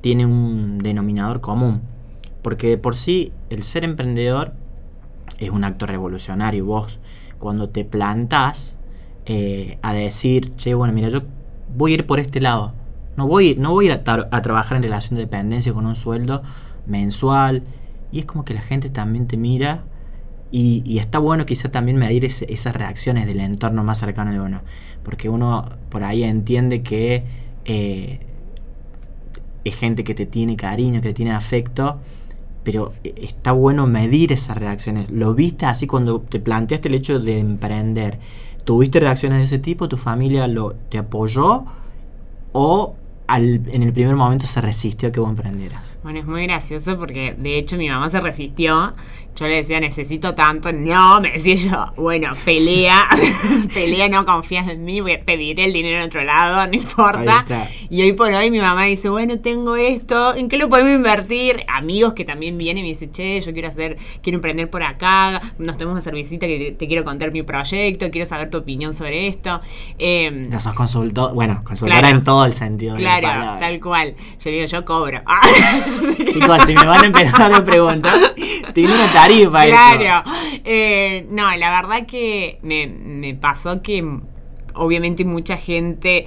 tiene 0.00 0.24
un 0.24 0.78
denominador 0.78 1.42
común 1.42 1.89
porque 2.42 2.78
por 2.78 2.96
sí 2.96 3.32
el 3.50 3.62
ser 3.62 3.84
emprendedor 3.84 4.52
es 5.38 5.50
un 5.50 5.64
acto 5.64 5.86
revolucionario. 5.86 6.64
Vos 6.64 7.00
cuando 7.38 7.70
te 7.70 7.84
plantás 7.84 8.78
eh, 9.26 9.78
a 9.82 9.92
decir, 9.92 10.54
che, 10.56 10.74
bueno, 10.74 10.92
mira, 10.92 11.08
yo 11.08 11.22
voy 11.74 11.92
a 11.92 11.94
ir 11.94 12.06
por 12.06 12.20
este 12.20 12.40
lado. 12.40 12.72
No 13.16 13.26
voy, 13.26 13.56
no 13.58 13.72
voy 13.72 13.86
a 13.86 13.94
ir 13.94 14.02
a, 14.06 14.42
trabajar 14.42 14.76
en 14.76 14.82
relación 14.82 15.16
de 15.16 15.22
dependencia 15.22 15.72
con 15.72 15.86
un 15.86 15.96
sueldo 15.96 16.42
mensual. 16.86 17.64
Y 18.12 18.20
es 18.20 18.26
como 18.26 18.44
que 18.44 18.54
la 18.54 18.60
gente 18.60 18.90
también 18.90 19.26
te 19.26 19.36
mira 19.36 19.84
y, 20.52 20.98
está 20.98 21.18
bueno 21.18 21.46
quizá 21.46 21.70
también 21.70 21.96
medir 21.96 22.24
esas 22.24 22.74
reacciones 22.74 23.26
del 23.26 23.40
entorno 23.40 23.84
más 23.84 23.98
cercano 23.98 24.32
de 24.32 24.40
uno. 24.40 24.62
Porque 25.02 25.28
uno 25.28 25.68
por 25.88 26.04
ahí 26.04 26.24
entiende 26.24 26.82
que 26.82 27.24
eh, 27.64 28.20
es 29.64 29.76
gente 29.76 30.04
que 30.04 30.14
te 30.14 30.26
tiene 30.26 30.56
cariño, 30.56 31.00
que 31.00 31.08
te 31.08 31.14
tiene 31.14 31.32
afecto 31.32 32.00
pero 32.64 32.92
eh, 33.04 33.14
está 33.16 33.52
bueno 33.52 33.86
medir 33.86 34.32
esas 34.32 34.56
reacciones. 34.56 35.10
¿Lo 35.10 35.34
viste 35.34 35.66
así 35.66 35.86
cuando 35.86 36.20
te 36.20 36.40
planteaste 36.40 36.88
el 36.88 36.94
hecho 36.94 37.18
de 37.18 37.38
emprender? 37.38 38.18
¿Tuviste 38.64 39.00
reacciones 39.00 39.38
de 39.38 39.44
ese 39.44 39.58
tipo? 39.58 39.88
¿Tu 39.88 39.96
familia 39.96 40.46
lo, 40.46 40.74
te 40.88 40.98
apoyó? 40.98 41.64
¿O 42.52 42.94
en 43.36 43.82
el 43.82 43.92
primer 43.92 44.16
momento 44.16 44.46
se 44.46 44.60
resistió 44.60 45.08
a 45.08 45.12
que 45.12 45.20
vos 45.20 45.30
emprendieras? 45.30 45.98
Bueno, 46.02 46.18
es 46.18 46.26
muy 46.26 46.42
gracioso 46.44 46.98
porque 46.98 47.34
de 47.38 47.58
hecho 47.58 47.76
mi 47.76 47.88
mamá 47.88 48.10
se 48.10 48.20
resistió. 48.20 48.94
Yo 49.36 49.46
le 49.48 49.56
decía, 49.56 49.80
necesito 49.80 50.34
tanto. 50.34 50.72
No, 50.72 51.20
me 51.20 51.32
decía 51.32 51.54
yo, 51.54 51.92
bueno, 51.96 52.30
pelea, 52.44 53.08
pelea, 53.74 54.08
no 54.08 54.26
confías 54.26 54.68
en 54.68 54.84
mí, 54.84 55.00
voy 55.00 55.12
a 55.12 55.24
pedir 55.24 55.60
el 55.60 55.72
dinero 55.72 55.96
en 55.98 56.02
otro 56.02 56.22
lado, 56.22 56.66
no 56.66 56.74
importa. 56.74 57.46
Y 57.88 58.02
hoy 58.02 58.12
por 58.12 58.32
hoy 58.32 58.50
mi 58.50 58.60
mamá 58.60 58.84
dice, 58.84 59.08
bueno, 59.08 59.40
tengo 59.40 59.76
esto, 59.76 60.34
¿en 60.34 60.48
qué 60.48 60.58
lo 60.58 60.68
podemos 60.68 60.92
invertir? 60.92 61.64
Amigos 61.68 62.12
que 62.12 62.24
también 62.24 62.58
vienen 62.58 62.84
y 62.84 62.88
me 62.88 62.94
dicen, 62.94 63.12
che, 63.12 63.40
yo 63.40 63.52
quiero 63.52 63.68
hacer, 63.68 63.96
quiero 64.22 64.36
emprender 64.36 64.68
por 64.68 64.82
acá, 64.82 65.40
nos 65.58 65.78
tenemos 65.78 65.96
que 65.96 66.00
hacer 66.00 66.14
visita 66.14 66.46
que 66.46 66.76
te, 66.78 66.86
quiero 66.86 67.04
contar 67.04 67.32
mi 67.32 67.42
proyecto, 67.42 68.10
quiero 68.10 68.26
saber 68.26 68.50
tu 68.50 68.58
opinión 68.58 68.92
sobre 68.92 69.26
esto. 69.26 69.60
Eh, 69.98 70.30
no 70.30 70.60
sos 70.60 70.74
consultor, 70.74 71.32
bueno, 71.34 71.62
consultora 71.64 72.10
en 72.10 72.24
todo 72.24 72.44
el 72.44 72.54
sentido. 72.54 72.96
Claro, 72.96 73.58
tal 73.58 73.80
cual. 73.80 74.14
Yo 74.42 74.50
digo, 74.50 74.66
yo 74.66 74.84
cobro. 74.84 75.22
Chicos, 76.32 76.58
si 76.66 76.74
me 76.74 76.84
van 76.84 77.02
a 77.02 77.06
empezar 77.06 77.52
a 77.52 77.64
preguntar, 77.64 78.18
tiene 78.74 78.94
una 78.94 79.12
Claro. 79.70 80.30
Eh, 80.64 81.26
no, 81.30 81.54
la 81.56 81.70
verdad 81.70 82.06
que 82.06 82.58
me, 82.62 83.34
pasó 83.34 83.82
que 83.82 84.04
obviamente 84.74 85.24
mucha 85.24 85.56
gente 85.56 86.26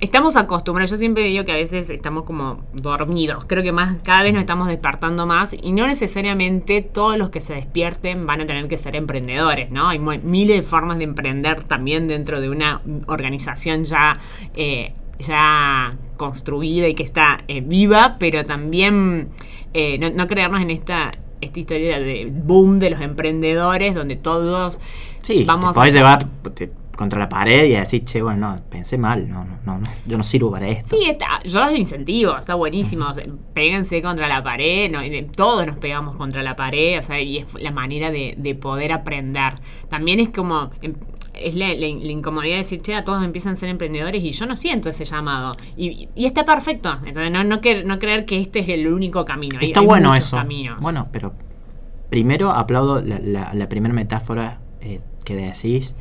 estamos 0.00 0.36
acostumbrados, 0.36 0.92
yo 0.92 0.96
siempre 0.96 1.24
digo 1.24 1.44
que 1.44 1.52
a 1.52 1.56
veces 1.56 1.90
estamos 1.90 2.24
como 2.24 2.62
dormidos, 2.72 3.44
creo 3.46 3.62
que 3.62 3.72
más 3.72 3.98
cada 4.04 4.22
vez 4.22 4.32
nos 4.32 4.42
estamos 4.42 4.68
despertando 4.68 5.26
más 5.26 5.54
y 5.60 5.72
no 5.72 5.86
necesariamente 5.86 6.82
todos 6.82 7.18
los 7.18 7.30
que 7.30 7.40
se 7.40 7.54
despierten 7.54 8.24
van 8.24 8.40
a 8.40 8.46
tener 8.46 8.68
que 8.68 8.78
ser 8.78 8.94
emprendedores, 8.94 9.70
¿no? 9.70 9.88
Hay 9.88 9.98
miles 9.98 10.56
de 10.56 10.62
formas 10.62 10.98
de 10.98 11.04
emprender 11.04 11.64
también 11.64 12.06
dentro 12.06 12.40
de 12.40 12.48
una 12.48 12.80
organización 13.06 13.84
ya 13.84 14.18
eh, 14.54 14.92
ya 15.18 15.96
construida 16.16 16.88
y 16.88 16.94
que 16.94 17.02
está 17.02 17.40
eh, 17.48 17.60
viva, 17.60 18.16
pero 18.18 18.44
también 18.44 19.28
eh, 19.74 19.98
no, 19.98 20.26
creernos 20.26 20.60
en 20.60 20.70
esta, 20.70 21.12
esta 21.40 21.60
historia 21.60 22.00
de 22.00 22.30
boom 22.30 22.78
de 22.78 22.90
los 22.90 23.00
emprendedores, 23.00 23.94
donde 23.94 24.16
todos 24.16 24.80
sí, 25.22 25.44
vamos 25.44 25.74
te 25.74 25.80
a... 25.80 25.88
llevar 25.88 26.26
contra 26.98 27.20
la 27.20 27.28
pared 27.28 27.66
y 27.66 27.74
decir, 27.74 28.04
che, 28.04 28.20
bueno, 28.20 28.54
no, 28.54 28.62
pensé 28.68 28.98
mal, 28.98 29.28
no, 29.28 29.44
no, 29.44 29.78
no, 29.78 29.88
yo 30.04 30.18
no 30.18 30.24
sirvo 30.24 30.50
para 30.50 30.66
esto. 30.66 30.96
Sí, 30.96 31.04
está, 31.08 31.40
yo 31.44 31.64
los 31.64 31.78
incentivo, 31.78 32.36
está 32.36 32.56
buenísimo, 32.56 33.06
péguense 33.54 34.02
contra 34.02 34.26
la 34.26 34.42
pared, 34.42 34.90
todos 35.34 35.64
nos 35.64 35.76
pegamos 35.76 36.16
contra 36.16 36.42
la 36.42 36.56
pared, 36.56 36.98
o 36.98 37.02
sea, 37.02 37.20
y 37.20 37.38
es 37.38 37.46
la 37.54 37.70
manera 37.70 38.10
de, 38.10 38.34
de 38.36 38.54
poder 38.56 38.90
aprender. 38.90 39.54
También 39.88 40.18
es 40.18 40.30
como, 40.30 40.72
em, 40.82 40.94
es 41.34 41.54
la, 41.54 41.72
incomodidad 41.72 42.54
de 42.54 42.58
decir, 42.58 42.80
che, 42.82 42.94
a 42.94 43.04
todos 43.04 43.24
empiezan 43.24 43.52
a 43.52 43.56
ser 43.56 43.68
emprendedores 43.68 44.22
y 44.22 44.30
yo 44.30 44.46
no 44.46 44.56
siento 44.56 44.90
ese 44.90 45.04
llamado. 45.04 45.56
Y, 45.76 46.08
está 46.16 46.44
perfecto. 46.44 46.98
Entonces, 47.04 47.30
no, 47.30 47.44
no, 47.44 47.60
creer 47.60 48.24
que 48.24 48.40
este 48.40 48.60
es 48.60 48.68
el 48.68 48.86
único 48.92 49.24
camino. 49.24 49.58
Está 49.60 49.80
bueno 49.80 50.14
eso. 50.14 50.38
Bueno, 50.80 51.08
pero 51.12 51.32
primero 52.10 52.50
aplaudo 52.50 53.02
la, 53.02 53.68
primera 53.68 53.94
metáfora 53.94 54.60
eh, 54.80 55.00
que 55.24 55.36
decís 55.36 55.94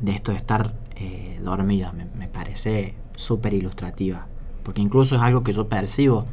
de 0.00 0.12
esto 0.12 0.32
de 0.32 0.38
estar 0.38 0.74
eh, 0.96 1.38
dormido. 1.42 1.92
Me, 1.92 2.06
me 2.16 2.28
parece 2.28 2.94
súper 3.16 3.54
ilustrativa. 3.54 4.26
Porque 4.62 4.80
incluso 4.80 5.16
es 5.16 5.22
algo 5.22 5.42
que 5.42 5.52
yo 5.52 5.68
percibo. 5.68 6.26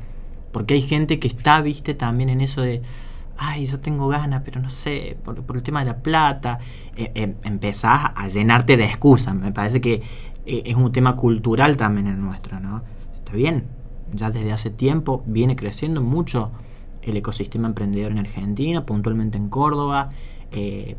Porque 0.52 0.76
hay 0.76 0.82
gente 0.82 1.20
que 1.20 1.28
está, 1.28 1.62
viste, 1.62 1.94
también 1.94 2.30
en 2.30 2.42
eso 2.42 2.62
de 2.62 2.82
ay, 3.38 3.66
yo 3.66 3.80
tengo 3.80 4.08
ganas, 4.08 4.42
pero 4.44 4.62
no 4.62 4.70
sé, 4.70 5.18
por, 5.24 5.44
el 5.56 5.64
tema 5.64 5.80
de 5.80 5.86
la 5.86 5.98
plata, 5.98 6.60
eh, 6.96 7.12
eh, 7.16 7.36
empezás 7.44 8.12
a 8.16 8.28
llenarte 8.28 8.78
de 8.78 8.86
excusas. 8.86 9.36
Me 9.36 9.52
parece 9.52 9.82
que 9.82 10.02
eh, 10.46 10.64
es 10.66 10.76
un 10.76 10.92
tema 10.92 11.16
cultural 11.16 11.78
también 11.78 12.08
el 12.08 12.20
nuestro, 12.20 12.60
¿no? 12.60 12.84
Está 13.18 13.34
bien, 13.34 13.66
ya 14.14 14.32
desde 14.32 14.52
hace 14.52 14.70
tiempo 14.70 15.24
viene 15.26 15.56
creciendo 15.56 16.02
mucho 16.02 16.52
el 17.02 17.18
ecosistema 17.18 17.68
emprendedor 17.68 18.12
en 18.12 18.20
Argentina, 18.20 18.86
puntualmente 18.86 19.38
en 19.38 19.50
Córdoba, 19.50 20.10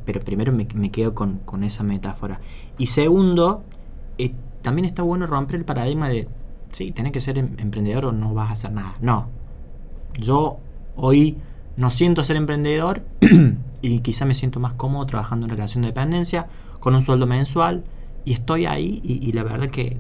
pero 0.05 0.21
primero 0.21 0.53
me, 0.53 0.67
quedo 0.91 1.15
con, 1.15 1.41
esa 1.63 1.85
metáfora. 1.85 2.41
Y 2.77 2.89
segundo, 2.89 3.63
también 4.65 4.87
está 4.87 5.03
bueno 5.03 5.27
romper 5.27 5.57
el 5.57 5.65
paradigma 5.65 6.09
de, 6.09 6.27
sí, 6.73 6.91
tenés 6.91 7.13
que 7.13 7.21
ser 7.21 7.39
em, 7.39 7.55
emprendedor 7.59 8.07
o 8.07 8.13
no 8.13 8.35
vas 8.35 8.51
a 8.51 8.53
hacer 8.55 8.73
nada. 8.73 8.95
No, 9.01 9.29
yo 10.19 10.59
hoy 10.97 11.37
no 11.77 11.91
siento 11.91 12.25
ser 12.25 12.37
emprendedor 12.37 13.03
y 13.83 14.01
quizá 14.01 14.25
me 14.25 14.35
siento 14.35 14.61
más 14.61 14.75
cómodo 14.75 15.07
trabajando 15.07 15.47
en 15.47 15.51
relación 15.51 15.83
de 15.83 15.89
dependencia 15.89 16.47
con 16.81 16.95
un 16.95 17.03
sueldo 17.03 17.27
mensual 17.27 17.85
y 18.25 18.33
estoy 18.33 18.67
ahí 18.67 19.01
y, 19.05 19.33
la 19.33 19.43
verdad 19.43 19.69
que, 19.69 19.99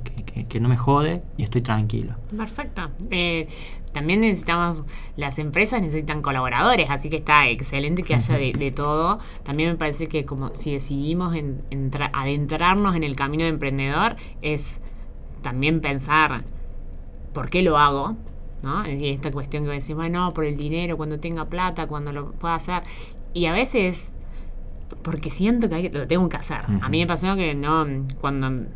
que, 0.48 0.60
no 0.60 0.68
me 0.68 0.78
jode 0.78 1.22
y 1.36 1.42
estoy 1.42 1.60
tranquilo. 1.60 2.14
Perfecto. 2.34 2.90
Eh, 3.10 3.48
también 3.92 4.22
necesitamos, 4.22 4.82
las 5.16 5.38
empresas 5.38 5.80
necesitan 5.80 6.20
colaboradores, 6.20 6.88
así 6.90 7.10
que 7.10 7.18
está 7.18 7.48
excelente 7.48 8.02
que 8.02 8.14
haya 8.14 8.36
de, 8.36 8.72
todo. 8.74 9.20
También 9.44 9.70
me 9.70 9.76
parece 9.76 10.08
que 10.08 10.24
como 10.24 10.52
si 10.54 10.72
decidimos 10.72 11.34
en, 11.34 11.60
adentrarnos 12.12 12.96
en 12.96 13.04
el 13.04 13.14
camino 13.14 13.44
de 13.44 13.50
emprendedor 13.50 14.16
es 14.42 14.80
también 15.42 15.80
pensar 15.80 16.44
por 17.32 17.48
qué 17.50 17.62
lo 17.62 17.78
hago, 17.78 18.16
y 18.88 19.08
esta 19.08 19.30
cuestión 19.30 19.64
que 19.64 19.70
decimos, 19.70 20.02
bueno, 20.02 20.32
por 20.32 20.44
el 20.44 20.56
dinero, 20.56 20.96
cuando 20.96 21.18
tenga 21.18 21.46
plata, 21.46 21.86
cuando 21.86 22.12
lo 22.12 22.32
pueda 22.32 22.54
hacer. 22.54 22.82
Y 23.32 23.46
a 23.46 23.52
veces, 23.52 24.14
porque 25.02 25.30
siento 25.30 25.68
que 25.68 25.90
lo 25.90 26.06
tengo 26.06 26.28
que 26.28 26.36
hacer. 26.36 26.60
A 26.80 26.88
mí 26.88 27.00
me 27.00 27.06
pasó 27.06 27.36
que 27.36 27.54
no, 27.54 27.86
cuando 28.20 28.66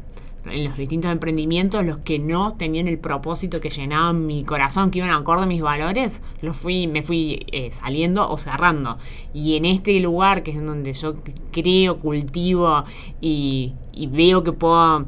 en 0.50 0.64
los 0.64 0.76
distintos 0.76 1.10
emprendimientos, 1.10 1.84
los 1.84 1.98
que 1.98 2.18
no 2.18 2.54
tenían 2.54 2.88
el 2.88 2.98
propósito 2.98 3.60
que 3.60 3.70
llenaban 3.70 4.26
mi 4.26 4.44
corazón, 4.44 4.90
que 4.90 4.98
iban 4.98 5.10
acorde 5.10 5.44
a 5.44 5.46
mis 5.46 5.60
valores, 5.60 6.22
los 6.40 6.56
fui, 6.56 6.86
me 6.86 7.02
fui 7.02 7.46
eh, 7.52 7.70
saliendo 7.72 8.28
o 8.28 8.38
cerrando. 8.38 8.98
Y 9.34 9.56
en 9.56 9.64
este 9.64 9.98
lugar, 10.00 10.42
que 10.42 10.52
es 10.52 10.64
donde 10.64 10.92
yo 10.92 11.16
creo, 11.52 11.98
cultivo 11.98 12.84
y, 13.20 13.74
y 13.92 14.06
veo 14.06 14.42
que 14.42 14.52
puedo 14.52 15.06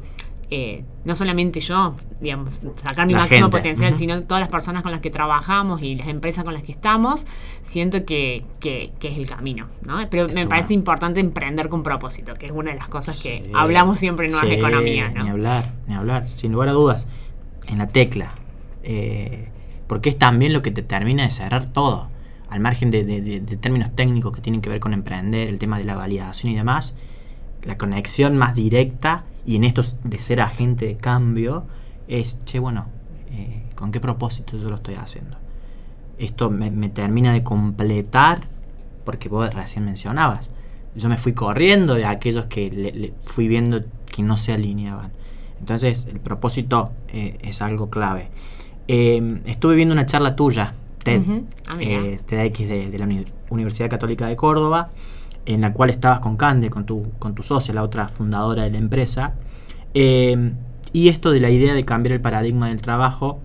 eh, 0.53 0.83
no 1.05 1.15
solamente 1.15 1.61
yo, 1.61 1.95
digamos, 2.19 2.61
sacar 2.83 3.07
mi 3.07 3.13
máximo 3.13 3.49
potencial, 3.49 3.93
sino 3.93 4.21
todas 4.23 4.41
las 4.41 4.49
personas 4.49 4.83
con 4.83 4.91
las 4.91 4.99
que 4.99 5.09
trabajamos 5.09 5.81
y 5.81 5.95
las 5.95 6.09
empresas 6.09 6.43
con 6.43 6.53
las 6.53 6.61
que 6.61 6.73
estamos, 6.73 7.25
siento 7.63 8.03
que, 8.03 8.43
que, 8.59 8.91
es 9.01 9.17
el 9.17 9.29
camino, 9.29 9.67
¿no? 9.87 10.05
Pero 10.09 10.27
me 10.27 10.45
parece 10.45 10.73
importante 10.73 11.21
emprender 11.21 11.69
con 11.69 11.83
propósito, 11.83 12.33
que 12.33 12.47
es 12.47 12.51
una 12.51 12.71
de 12.71 12.77
las 12.77 12.89
cosas 12.89 13.23
que 13.23 13.49
hablamos 13.53 13.97
siempre 13.97 14.25
en 14.25 14.33
Nuevas 14.33 14.51
Economías, 14.51 15.13
¿no? 15.13 15.23
Ni 15.23 15.29
hablar, 15.29 15.71
ni 15.87 15.95
hablar, 15.95 16.27
sin 16.27 16.51
lugar 16.51 16.67
a 16.67 16.73
dudas, 16.73 17.07
en 17.67 17.77
la 17.77 17.87
tecla, 17.87 18.33
eh, 18.83 19.47
porque 19.87 20.09
es 20.09 20.17
también 20.17 20.51
lo 20.51 20.61
que 20.61 20.71
te 20.71 20.81
termina 20.81 21.23
de 21.23 21.31
cerrar 21.31 21.69
todo, 21.69 22.09
al 22.49 22.59
margen 22.59 22.91
de, 22.91 23.05
de 23.05 23.39
términos 23.55 23.95
técnicos 23.95 24.33
que 24.33 24.41
tienen 24.41 24.59
que 24.59 24.69
ver 24.69 24.81
con 24.81 24.93
emprender, 24.93 25.47
el 25.47 25.59
tema 25.59 25.77
de 25.77 25.85
la 25.85 25.95
validación 25.95 26.51
y 26.51 26.57
demás, 26.57 26.93
la 27.63 27.77
conexión 27.77 28.35
más 28.35 28.53
directa 28.53 29.23
y 29.45 29.55
en 29.55 29.63
esto 29.63 29.81
de 30.03 30.19
ser 30.19 30.41
agente 30.41 30.85
de 30.85 30.97
cambio 30.97 31.65
es, 32.07 32.39
che, 32.45 32.59
bueno, 32.59 32.87
eh, 33.31 33.63
¿con 33.75 33.91
qué 33.91 33.99
propósito 33.99 34.57
yo 34.57 34.69
lo 34.69 34.75
estoy 34.75 34.95
haciendo? 34.95 35.37
Esto 36.17 36.49
me, 36.49 36.89
termina 36.89 37.33
de 37.33 37.43
completar, 37.43 38.41
porque 39.05 39.29
vos 39.29 39.53
recién 39.53 39.85
mencionabas, 39.85 40.51
yo 40.95 41.09
me 41.09 41.17
fui 41.17 41.33
corriendo 41.33 41.95
de 41.95 42.05
aquellos 42.05 42.45
que 42.45 42.69
le, 42.69 43.13
fui 43.23 43.47
viendo 43.47 43.83
que 44.05 44.21
no 44.21 44.37
se 44.37 44.53
alineaban. 44.53 45.11
Entonces, 45.59 46.07
el 46.07 46.19
propósito 46.19 46.91
eh, 47.07 47.37
es 47.41 47.61
algo 47.61 47.89
clave. 47.89 48.29
Em, 48.87 49.41
estuve 49.45 49.75
viendo 49.75 49.93
una 49.93 50.05
charla 50.05 50.35
tuya, 50.35 50.73
TED, 51.03 51.21
ah, 51.67 51.77
eh, 51.79 52.19
TEDx 52.25 52.59
de, 52.67 52.91
de 52.91 52.99
la 52.99 53.07
Universidad 53.49 53.89
Católica 53.89 54.27
de 54.27 54.35
Córdoba, 54.35 54.91
en 55.45 55.61
la 55.61 55.73
cual 55.73 55.89
estabas 55.89 56.19
con 56.19 56.37
Cande, 56.37 56.69
con 56.69 56.85
tu, 56.85 57.11
con 57.19 57.35
tu 57.35 57.43
socia, 57.43 57.73
la 57.73 57.83
otra 57.83 58.07
fundadora 58.07 58.63
de 58.63 58.71
la 58.71 58.77
empresa. 58.77 59.33
Eh, 59.93 60.53
y 60.93 61.09
esto 61.09 61.31
de 61.31 61.39
la 61.39 61.49
idea 61.49 61.73
de 61.73 61.85
cambiar 61.85 62.13
el 62.13 62.21
paradigma 62.21 62.69
del 62.69 62.81
trabajo, 62.81 63.39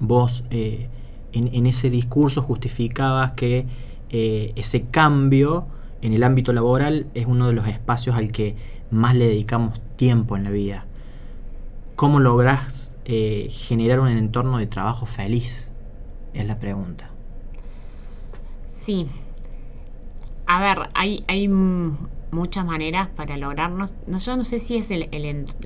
vos 0.00 0.44
eh, 0.50 0.88
en, 1.32 1.66
ese 1.66 1.90
discurso 1.90 2.42
justificabas 2.42 3.32
que 3.32 3.66
eh, 4.10 4.52
ese 4.56 4.82
cambio 4.82 5.66
en 6.00 6.14
el 6.14 6.22
ámbito 6.22 6.52
laboral 6.52 7.06
es 7.14 7.26
uno 7.26 7.48
de 7.48 7.54
los 7.54 7.66
espacios 7.66 8.16
al 8.16 8.30
que 8.30 8.56
más 8.90 9.14
le 9.14 9.26
dedicamos 9.26 9.80
tiempo 9.96 10.36
en 10.36 10.44
la 10.44 10.50
vida. 10.50 10.86
¿Cómo 11.96 12.20
lográs 12.20 12.98
generar 13.04 14.00
un 14.00 14.08
entorno 14.08 14.58
de 14.58 14.66
trabajo 14.66 15.06
feliz? 15.06 15.70
Es 16.32 16.46
la 16.46 16.58
pregunta. 16.58 17.10
Sí, 18.68 19.06
a 20.46 20.60
ver, 20.60 20.88
hay, 20.94 21.24
hay 21.26 21.48
muchas 22.34 22.66
maneras 22.66 23.08
para 23.16 23.36
lograrnos. 23.36 23.94
No, 24.06 24.18
yo 24.18 24.36
no 24.36 24.44
sé 24.44 24.60
si 24.60 24.76
es 24.76 24.90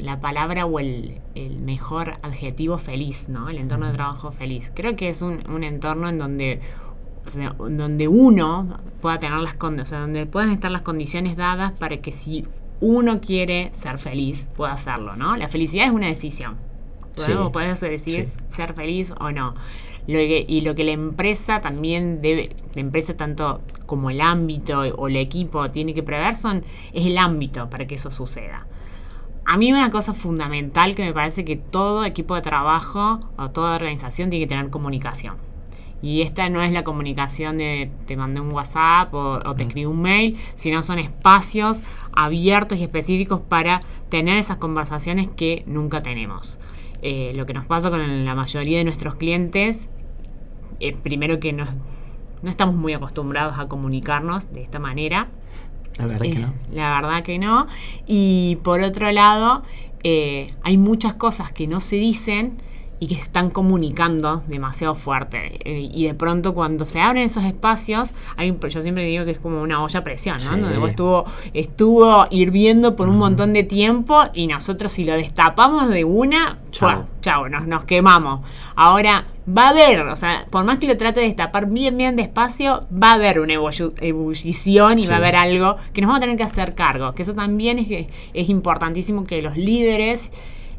la 0.00 0.20
palabra 0.20 0.66
o 0.66 0.78
el, 0.78 1.20
mejor 1.60 2.14
adjetivo 2.22 2.78
feliz, 2.78 3.28
¿no? 3.28 3.48
El 3.48 3.58
entorno 3.58 3.86
de 3.86 3.92
trabajo 3.92 4.30
feliz. 4.30 4.70
Creo 4.74 4.94
que 4.94 5.08
es 5.08 5.22
un, 5.22 5.64
entorno 5.64 6.08
en 6.08 6.18
donde, 6.18 6.60
donde 7.58 8.08
uno 8.08 8.78
pueda 9.00 9.18
tener 9.18 9.40
las 9.40 9.54
condiciones, 9.54 9.88
o 9.88 9.90
sea, 9.90 10.00
donde 10.00 10.26
puedan 10.26 10.50
estar 10.50 10.70
las 10.70 10.82
condiciones 10.82 11.36
dadas 11.36 11.72
para 11.72 11.98
que 11.98 12.12
si 12.12 12.46
uno 12.80 13.20
quiere 13.20 13.70
ser 13.72 13.98
feliz, 13.98 14.48
pueda 14.56 14.72
hacerlo, 14.72 15.16
¿no? 15.16 15.36
La 15.36 15.48
felicidad 15.48 15.86
es 15.86 15.92
una 15.92 16.06
decisión. 16.06 16.56
Puedes 17.52 17.80
decidir 17.80 18.24
ser 18.24 18.74
feliz 18.74 19.12
o 19.18 19.32
no 19.32 19.54
y 20.08 20.62
lo 20.62 20.74
que 20.74 20.84
la 20.84 20.92
empresa 20.92 21.60
también 21.60 22.22
debe, 22.22 22.56
la 22.74 22.80
empresa 22.80 23.14
tanto 23.14 23.60
como 23.84 24.08
el 24.08 24.22
ámbito 24.22 24.80
o 24.80 25.08
el 25.08 25.16
equipo 25.16 25.70
tiene 25.70 25.92
que 25.92 26.02
prever 26.02 26.34
son, 26.34 26.64
es 26.94 27.04
el 27.04 27.18
ámbito 27.18 27.68
para 27.68 27.86
que 27.86 27.96
eso 27.96 28.10
suceda. 28.10 28.66
A 29.44 29.58
mí 29.58 29.70
una 29.70 29.90
cosa 29.90 30.14
fundamental 30.14 30.94
que 30.94 31.04
me 31.04 31.12
parece 31.12 31.44
que 31.44 31.56
todo 31.56 32.04
equipo 32.04 32.34
de 32.34 32.40
trabajo 32.40 33.20
o 33.36 33.50
toda 33.50 33.76
organización 33.76 34.30
tiene 34.30 34.46
que 34.46 34.48
tener 34.48 34.70
comunicación. 34.70 35.36
Y 36.00 36.22
esta 36.22 36.48
no 36.48 36.62
es 36.62 36.72
la 36.72 36.84
comunicación 36.84 37.58
de 37.58 37.90
te 38.06 38.16
mandé 38.16 38.40
un 38.40 38.52
WhatsApp 38.52 39.12
o, 39.12 39.40
o 39.44 39.54
te 39.56 39.64
escribí 39.64 39.84
un 39.84 40.00
mail, 40.00 40.38
sino 40.54 40.82
son 40.82 40.98
espacios 40.98 41.82
abiertos 42.12 42.78
y 42.78 42.84
específicos 42.84 43.40
para 43.40 43.80
tener 44.08 44.38
esas 44.38 44.56
conversaciones 44.56 45.28
que 45.28 45.64
nunca 45.66 46.00
tenemos. 46.00 46.58
Eh, 47.02 47.32
lo 47.36 47.46
que 47.46 47.52
nos 47.52 47.66
pasa 47.66 47.90
con 47.90 48.24
la 48.24 48.34
mayoría 48.34 48.78
de 48.78 48.84
nuestros 48.84 49.14
clientes 49.14 49.88
eh, 50.80 50.94
primero 50.94 51.40
que 51.40 51.52
no, 51.52 51.66
no 52.42 52.50
estamos 52.50 52.74
muy 52.74 52.92
acostumbrados 52.92 53.58
a 53.58 53.68
comunicarnos 53.68 54.52
de 54.52 54.62
esta 54.62 54.78
manera. 54.78 55.28
La 55.98 56.06
verdad 56.06 56.22
que 56.22 56.32
eh, 56.32 56.38
no. 56.38 56.54
La 56.72 57.00
verdad 57.00 57.22
que 57.22 57.38
no. 57.38 57.66
Y 58.06 58.58
por 58.62 58.80
otro 58.80 59.10
lado, 59.10 59.62
eh, 60.04 60.52
hay 60.62 60.76
muchas 60.76 61.14
cosas 61.14 61.52
que 61.52 61.66
no 61.66 61.80
se 61.80 61.96
dicen 61.96 62.58
y 63.00 63.06
que 63.06 63.14
están 63.14 63.50
comunicando 63.50 64.42
demasiado 64.48 64.94
fuerte. 64.94 65.58
y 65.64 66.06
de 66.06 66.14
pronto 66.14 66.54
cuando 66.54 66.84
se 66.84 67.00
abren 67.00 67.24
esos 67.24 67.44
espacios, 67.44 68.14
hay, 68.36 68.56
yo 68.68 68.82
siempre 68.82 69.04
digo 69.04 69.24
que 69.24 69.32
es 69.32 69.38
como 69.38 69.62
una 69.62 69.82
olla 69.82 70.00
a 70.00 70.04
presión, 70.04 70.36
¿no? 70.44 70.56
Donde 70.56 70.88
estuvo, 70.88 71.24
estuvo 71.54 72.26
hirviendo 72.30 72.96
por 72.96 73.08
un 73.08 73.18
montón 73.18 73.52
de 73.52 73.62
tiempo 73.62 74.22
y 74.34 74.46
nosotros 74.46 74.92
si 74.92 75.04
lo 75.04 75.14
destapamos 75.14 75.88
de 75.88 76.04
una, 76.04 76.58
chao, 76.70 77.06
chao 77.20 77.48
nos, 77.48 77.66
nos 77.66 77.84
quemamos. 77.84 78.40
Ahora, 78.74 79.26
va 79.48 79.66
a 79.66 79.68
haber, 79.70 80.00
o 80.00 80.16
sea, 80.16 80.46
por 80.50 80.64
más 80.64 80.78
que 80.78 80.86
lo 80.86 80.96
trate 80.96 81.20
de 81.20 81.26
destapar 81.26 81.66
bien, 81.66 81.96
bien 81.96 82.16
despacio, 82.16 82.86
va 82.90 83.12
a 83.12 83.14
haber 83.14 83.40
una 83.40 83.54
ebullición 83.54 84.98
y 84.98 85.06
va 85.06 85.14
a 85.14 85.18
haber 85.18 85.36
algo 85.36 85.76
que 85.92 86.00
nos 86.00 86.08
vamos 86.08 86.18
a 86.18 86.20
tener 86.20 86.36
que 86.36 86.42
hacer 86.42 86.74
cargo. 86.74 87.14
Que 87.14 87.22
eso 87.22 87.34
también 87.34 87.78
es, 87.78 88.08
es 88.34 88.48
importantísimo 88.48 89.24
que 89.24 89.40
los 89.40 89.56
líderes 89.56 90.30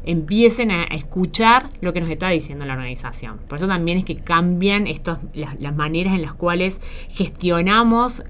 empiecen 0.04 0.70
a 0.70 0.84
escuchar 0.84 1.68
lo 1.80 1.92
que 1.92 2.00
nos 2.00 2.10
está 2.10 2.28
diciendo 2.28 2.64
la 2.64 2.74
organización. 2.74 3.38
Por 3.48 3.58
eso 3.58 3.66
también 3.66 3.98
es 3.98 4.04
que 4.04 4.16
cambian 4.16 4.86
estos, 4.86 5.18
las, 5.34 5.76
maneras 5.76 6.14
en 6.14 6.22
las 6.22 6.34
cuales 6.34 6.80
gestionamos 7.08 8.22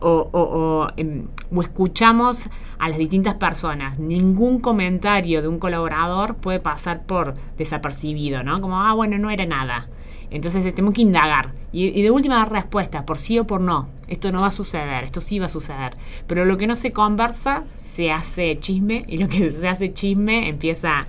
o, 0.00 0.90
em, 0.96 1.28
o, 1.50 1.62
escuchamos 1.62 2.48
a 2.78 2.88
las 2.88 2.98
distintas 2.98 3.34
personas. 3.34 3.98
Ningún 3.98 4.60
comentario 4.60 5.42
de 5.42 5.48
un 5.48 5.58
colaborador 5.58 6.36
puede 6.36 6.60
pasar 6.60 7.04
por 7.06 7.34
desapercibido, 7.56 8.42
¿no? 8.42 8.60
Como, 8.60 8.80
ah, 8.82 8.92
bueno, 8.94 9.18
no 9.18 9.30
era 9.30 9.46
nada. 9.46 9.88
Entonces 10.30 10.62
tenemos 10.74 10.94
que 10.94 11.02
indagar. 11.02 11.52
Y, 11.72 12.02
de 12.02 12.10
última 12.10 12.36
dar 12.36 12.50
respuesta, 12.50 13.04
por 13.04 13.18
sí 13.18 13.38
o 13.38 13.46
por 13.46 13.60
no. 13.60 13.88
Esto 14.08 14.32
no 14.32 14.40
va 14.40 14.46
a 14.46 14.50
suceder, 14.50 15.04
esto 15.04 15.20
sí 15.20 15.38
va 15.38 15.46
a 15.46 15.50
suceder. 15.50 15.96
Pero 16.26 16.44
lo 16.44 16.56
que 16.56 16.66
no 16.66 16.76
se 16.76 16.92
conversa 16.92 17.64
se 17.74 18.10
hace 18.10 18.58
chisme 18.58 19.04
y 19.06 19.18
lo 19.18 19.28
que 19.28 19.50
se 19.50 19.68
hace 19.68 19.92
chisme 19.92 20.48
empieza 20.48 21.06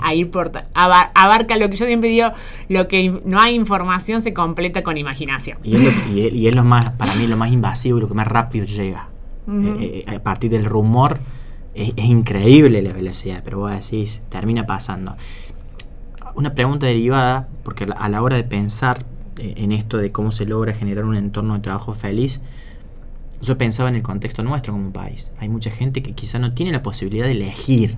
a 0.00 0.14
ir 0.14 0.30
por... 0.30 0.52
abarca 0.74 1.56
lo 1.56 1.68
que 1.68 1.76
yo 1.76 1.86
siempre 1.86 2.08
digo, 2.08 2.30
lo 2.68 2.86
que 2.86 3.20
no 3.24 3.40
hay 3.40 3.54
información 3.54 4.22
se 4.22 4.32
completa 4.32 4.82
con 4.82 4.96
imaginación. 4.96 5.58
Y 5.64 5.74
es, 6.46 6.54
lo, 6.54 6.64
más, 6.64 6.92
para 6.92 7.14
mí 7.14 7.26
lo 7.26 7.36
más 7.36 7.50
invasivo, 7.50 7.98
lo 7.98 8.08
que 8.08 8.14
más 8.14 8.28
rápido 8.28 8.64
llega. 8.64 9.08
Eh, 9.48 10.04
eh, 10.06 10.14
a 10.16 10.18
partir 10.20 10.50
del 10.50 10.64
rumor 10.64 11.18
es, 11.76 12.04
increíble 12.04 12.82
la 12.82 12.92
velocidad, 12.92 13.42
pero 13.44 13.58
vos 13.58 13.70
decís, 13.70 14.20
termina 14.28 14.66
pasando 14.66 15.14
una 16.36 16.54
pregunta 16.54 16.86
derivada, 16.86 17.48
porque 17.64 17.88
a 17.96 18.08
la 18.08 18.22
hora 18.22 18.36
de 18.36 18.44
pensar 18.44 19.04
eh, 19.38 19.54
en 19.56 19.72
esto 19.72 19.96
de 19.96 20.12
cómo 20.12 20.30
se 20.32 20.46
logra 20.46 20.74
generar 20.74 21.04
un 21.04 21.16
entorno 21.16 21.54
de 21.54 21.60
trabajo 21.60 21.92
feliz, 21.94 22.40
yo 23.42 23.58
pensaba 23.58 23.88
en 23.88 23.96
el 23.96 24.02
contexto 24.02 24.42
nuestro 24.42 24.72
como 24.72 24.92
país. 24.92 25.30
Hay 25.38 25.48
mucha 25.48 25.70
gente 25.70 26.02
que 26.02 26.12
quizá 26.12 26.38
no 26.38 26.52
tiene 26.54 26.72
la 26.72 26.82
posibilidad 26.82 27.26
de 27.26 27.32
elegir 27.32 27.96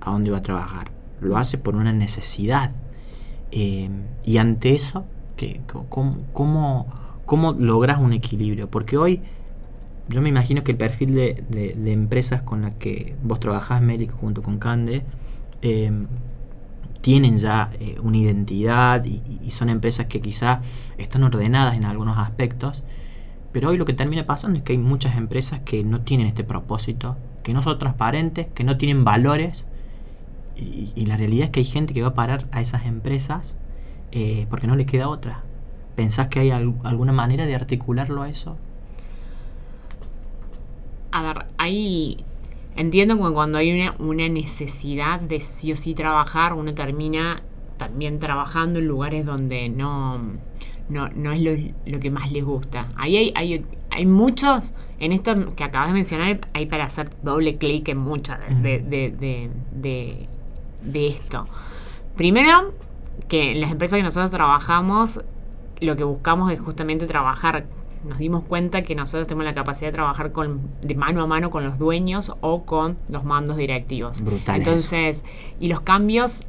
a 0.00 0.10
dónde 0.10 0.30
va 0.30 0.38
a 0.38 0.42
trabajar. 0.42 0.90
Lo 1.20 1.36
hace 1.36 1.58
por 1.58 1.76
una 1.76 1.92
necesidad. 1.92 2.72
Eh, 3.50 3.88
y 4.24 4.38
ante 4.38 4.74
eso, 4.74 5.04
¿qué, 5.36 5.60
cómo, 5.90 6.86
cómo, 7.24 7.52
logras 7.52 7.98
un 7.98 8.12
equilibrio? 8.12 8.68
Porque 8.70 8.96
hoy 8.96 9.22
yo 10.08 10.22
me 10.22 10.28
imagino 10.28 10.64
que 10.64 10.72
el 10.72 10.78
perfil 10.78 11.14
de, 11.14 11.74
empresas 11.86 12.42
con 12.42 12.62
las 12.62 12.74
que 12.74 13.14
vos 13.22 13.40
trabajás, 13.40 13.82
Meli, 13.82 14.06
junto 14.08 14.42
con 14.42 14.58
Cande, 14.58 15.02
eh, 15.60 15.90
tienen 17.00 17.38
ya 17.38 17.70
eh, 17.80 17.96
una 18.02 18.18
identidad 18.18 19.04
y, 19.04 19.50
son 19.50 19.70
empresas 19.70 20.06
que 20.06 20.20
quizá 20.20 20.60
están 20.98 21.24
ordenadas 21.24 21.74
en 21.74 21.84
algunos 21.84 22.18
aspectos, 22.18 22.82
pero 23.50 23.70
hoy 23.70 23.78
lo 23.78 23.86
que 23.86 23.94
termina 23.94 24.26
pasando 24.26 24.58
es 24.58 24.64
que 24.64 24.72
hay 24.72 24.78
muchas 24.78 25.16
empresas 25.16 25.60
que 25.60 25.82
no 25.82 26.02
tienen 26.02 26.26
este 26.26 26.44
propósito, 26.44 27.16
que 27.42 27.54
no 27.54 27.62
son 27.62 27.78
transparentes, 27.78 28.46
que 28.54 28.62
no 28.62 28.76
tienen 28.76 29.04
valores, 29.04 29.66
y, 30.54 31.06
la 31.06 31.16
realidad 31.16 31.46
es 31.46 31.50
que 31.50 31.60
hay 31.60 31.66
gente 31.66 31.94
que 31.94 32.02
va 32.02 32.08
a 32.08 32.14
parar 32.14 32.44
a 32.50 32.60
esas 32.60 32.84
empresas 32.84 33.56
eh, 34.12 34.46
porque 34.50 34.66
no 34.66 34.76
le 34.76 34.86
queda 34.86 35.08
otra. 35.08 35.42
¿Pensás 35.94 36.28
que 36.28 36.40
hay 36.40 36.50
alguna 36.50 37.12
manera 37.12 37.46
de 37.46 37.54
articularlo 37.54 38.22
a 38.22 38.28
eso? 38.28 38.56
A 41.10 41.22
ver, 41.22 41.46
hay 41.56 42.24
entiendo 42.78 43.16
que 43.16 43.32
cuando 43.32 43.58
hay 43.58 43.72
una, 43.72 43.94
una 43.98 44.28
necesidad 44.28 45.20
de 45.20 45.40
sí 45.40 45.72
o 45.72 45.76
sí 45.76 45.94
trabajar, 45.94 46.54
uno 46.54 46.72
termina 46.74 47.42
también 47.76 48.18
trabajando 48.18 48.78
en 48.78 48.88
lugares 48.88 49.26
donde 49.26 49.68
no, 49.68 50.18
no, 50.88 51.08
no 51.10 51.32
es 51.32 51.42
lo, 51.42 51.50
lo 51.86 52.00
que 52.00 52.10
más 52.10 52.32
les 52.32 52.44
gusta. 52.44 52.88
Ahí 52.96 53.16
hay, 53.16 53.32
hay, 53.34 53.64
hay 53.90 54.06
muchos, 54.06 54.72
en 54.98 55.12
esto 55.12 55.54
que 55.54 55.64
acabas 55.64 55.88
de 55.88 55.94
mencionar, 55.94 56.48
hay 56.54 56.66
para 56.66 56.84
hacer 56.84 57.10
doble 57.22 57.58
clic 57.58 57.88
en 57.88 57.98
muchas 57.98 58.40
de, 58.62 58.78
de, 58.78 59.10
de, 59.10 59.50
de, 59.72 60.28
de 60.82 61.06
esto. 61.08 61.46
Primero, 62.16 62.74
que 63.28 63.52
en 63.52 63.60
las 63.60 63.70
empresas 63.70 63.98
que 63.98 64.02
nosotros 64.02 64.30
trabajamos, 64.30 65.20
lo 65.80 65.96
que 65.96 66.04
buscamos 66.04 66.50
es 66.52 66.60
justamente 66.60 67.06
trabajar. 67.06 67.66
Nos 68.04 68.18
dimos 68.18 68.44
cuenta 68.44 68.82
que 68.82 68.94
nosotros 68.94 69.26
tenemos 69.26 69.44
la 69.44 69.54
capacidad 69.54 69.88
de 69.88 69.92
trabajar 69.94 70.32
con, 70.32 70.60
de 70.82 70.94
mano 70.94 71.22
a 71.22 71.26
mano 71.26 71.50
con 71.50 71.64
los 71.64 71.78
dueños 71.78 72.32
o 72.40 72.64
con 72.64 72.96
los 73.08 73.24
mandos 73.24 73.56
directivos. 73.56 74.20
Brutal 74.22 74.56
Entonces, 74.56 75.24
y 75.60 75.68
los 75.68 75.80
cambios 75.80 76.46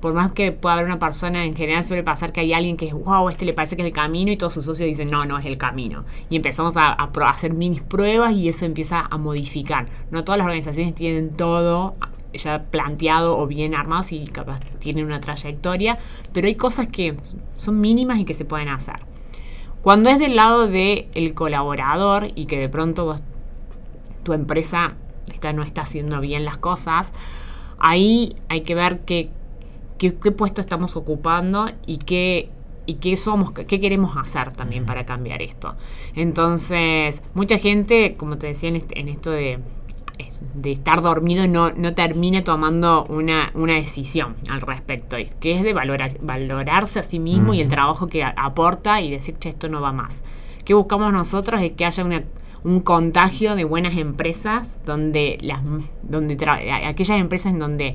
por 0.00 0.12
más 0.12 0.32
que 0.32 0.52
pueda 0.52 0.74
haber 0.74 0.84
una 0.86 0.98
persona, 0.98 1.44
en 1.44 1.56
general 1.56 1.82
suele 1.82 2.02
pasar 2.02 2.30
que 2.30 2.40
hay 2.40 2.52
alguien 2.52 2.76
que, 2.76 2.92
wow, 2.92 3.28
este 3.30 3.44
le 3.44 3.54
parece 3.54 3.76
que 3.76 3.82
es 3.82 3.86
el 3.86 3.92
camino 3.94 4.30
y 4.30 4.36
todos 4.36 4.52
sus 4.52 4.64
socios 4.66 4.86
dicen, 4.86 5.08
no, 5.10 5.24
no 5.24 5.38
es 5.38 5.46
el 5.46 5.56
camino. 5.58 6.04
Y 6.28 6.36
empezamos 6.36 6.76
a, 6.76 6.92
a 6.92 7.10
pro- 7.12 7.24
a 7.24 7.30
hacer 7.30 7.54
mini 7.54 7.80
pruebas 7.80 8.34
y 8.34 8.48
eso 8.48 8.66
empieza 8.66 9.00
a 9.00 9.16
modificar. 9.18 9.86
No 10.10 10.22
todas 10.22 10.38
las 10.38 10.44
organizaciones 10.44 10.94
tienen 10.94 11.30
todo 11.30 11.94
ya 12.34 12.64
planteado 12.64 13.38
o 13.38 13.46
bien 13.46 13.74
armados 13.74 14.12
y 14.12 14.24
capaz 14.24 14.60
tienen 14.78 15.06
una 15.06 15.20
trayectoria, 15.20 15.98
pero 16.32 16.46
hay 16.46 16.54
cosas 16.54 16.88
que 16.88 17.16
son 17.56 17.80
mínimas 17.80 18.18
y 18.20 18.26
que 18.26 18.34
se 18.34 18.44
pueden 18.44 18.68
hacer. 18.68 18.96
Cuando 19.82 20.10
es 20.10 20.18
del 20.18 20.36
lado 20.36 20.66
del 20.68 21.06
el 21.14 21.34
colaborador 21.34 22.28
y 22.34 22.46
que 22.46 22.58
de 22.58 22.68
pronto 22.68 23.04
vos, 23.04 23.22
tu 24.24 24.32
empresa 24.32 24.94
está, 25.32 25.52
no 25.52 25.62
está 25.62 25.82
haciendo 25.82 26.20
bien 26.20 26.44
las 26.44 26.56
cosas, 26.58 27.12
ahí 27.78 28.36
hay 28.48 28.62
que 28.62 28.74
ver 28.74 29.00
qué, 29.00 29.30
qué, 29.98 30.14
qué 30.16 30.32
puesto 30.32 30.60
estamos 30.60 30.96
ocupando 30.96 31.70
y 31.86 31.98
qué, 31.98 32.48
y 32.86 32.94
qué 32.94 33.16
somos, 33.16 33.52
qué 33.52 33.80
queremos 33.80 34.16
hacer 34.16 34.52
también 34.52 34.86
para 34.86 35.06
cambiar 35.06 35.42
esto. 35.42 35.76
Entonces, 36.16 37.22
mucha 37.34 37.58
gente, 37.58 38.14
como 38.18 38.38
te 38.38 38.48
decía 38.48 38.68
en, 38.70 38.76
este- 38.76 38.98
en 39.00 39.08
esto 39.08 39.30
de, 39.30 39.60
de 40.54 40.72
estar 40.72 41.02
dormido, 41.02 41.46
no, 41.46 41.70
no 41.72 41.94
termina 41.94 42.42
tomando 42.42 43.04
una, 43.08 43.50
una 43.54 43.74
decisión 43.74 44.34
al 44.48 44.60
respecto, 44.60 45.16
que 45.40 45.52
es 45.54 45.62
de 45.62 45.72
valorar, 45.72 46.12
valorarse 46.20 47.00
a 47.00 47.02
sí 47.02 47.18
mismo 47.18 47.54
y 47.54 47.60
el 47.60 47.68
trabajo 47.68 48.06
que 48.06 48.22
a- 48.24 48.34
aporta 48.36 49.00
y 49.00 49.10
decir, 49.10 49.36
che, 49.38 49.50
esto 49.50 49.68
no 49.68 49.80
va 49.80 49.92
más. 49.92 50.22
¿Qué 50.64 50.74
buscamos 50.74 51.12
nosotros? 51.12 51.62
Es 51.62 51.72
que 51.72 51.84
haya 51.84 52.04
una 52.04 52.22
un 52.64 52.80
contagio 52.80 53.54
de 53.54 53.62
buenas 53.62 53.96
empresas 53.96 54.80
donde 54.84 55.38
las 55.40 55.60
donde 56.02 56.36
aquellas 56.84 57.20
empresas 57.20 57.52
en 57.52 57.60
donde 57.60 57.94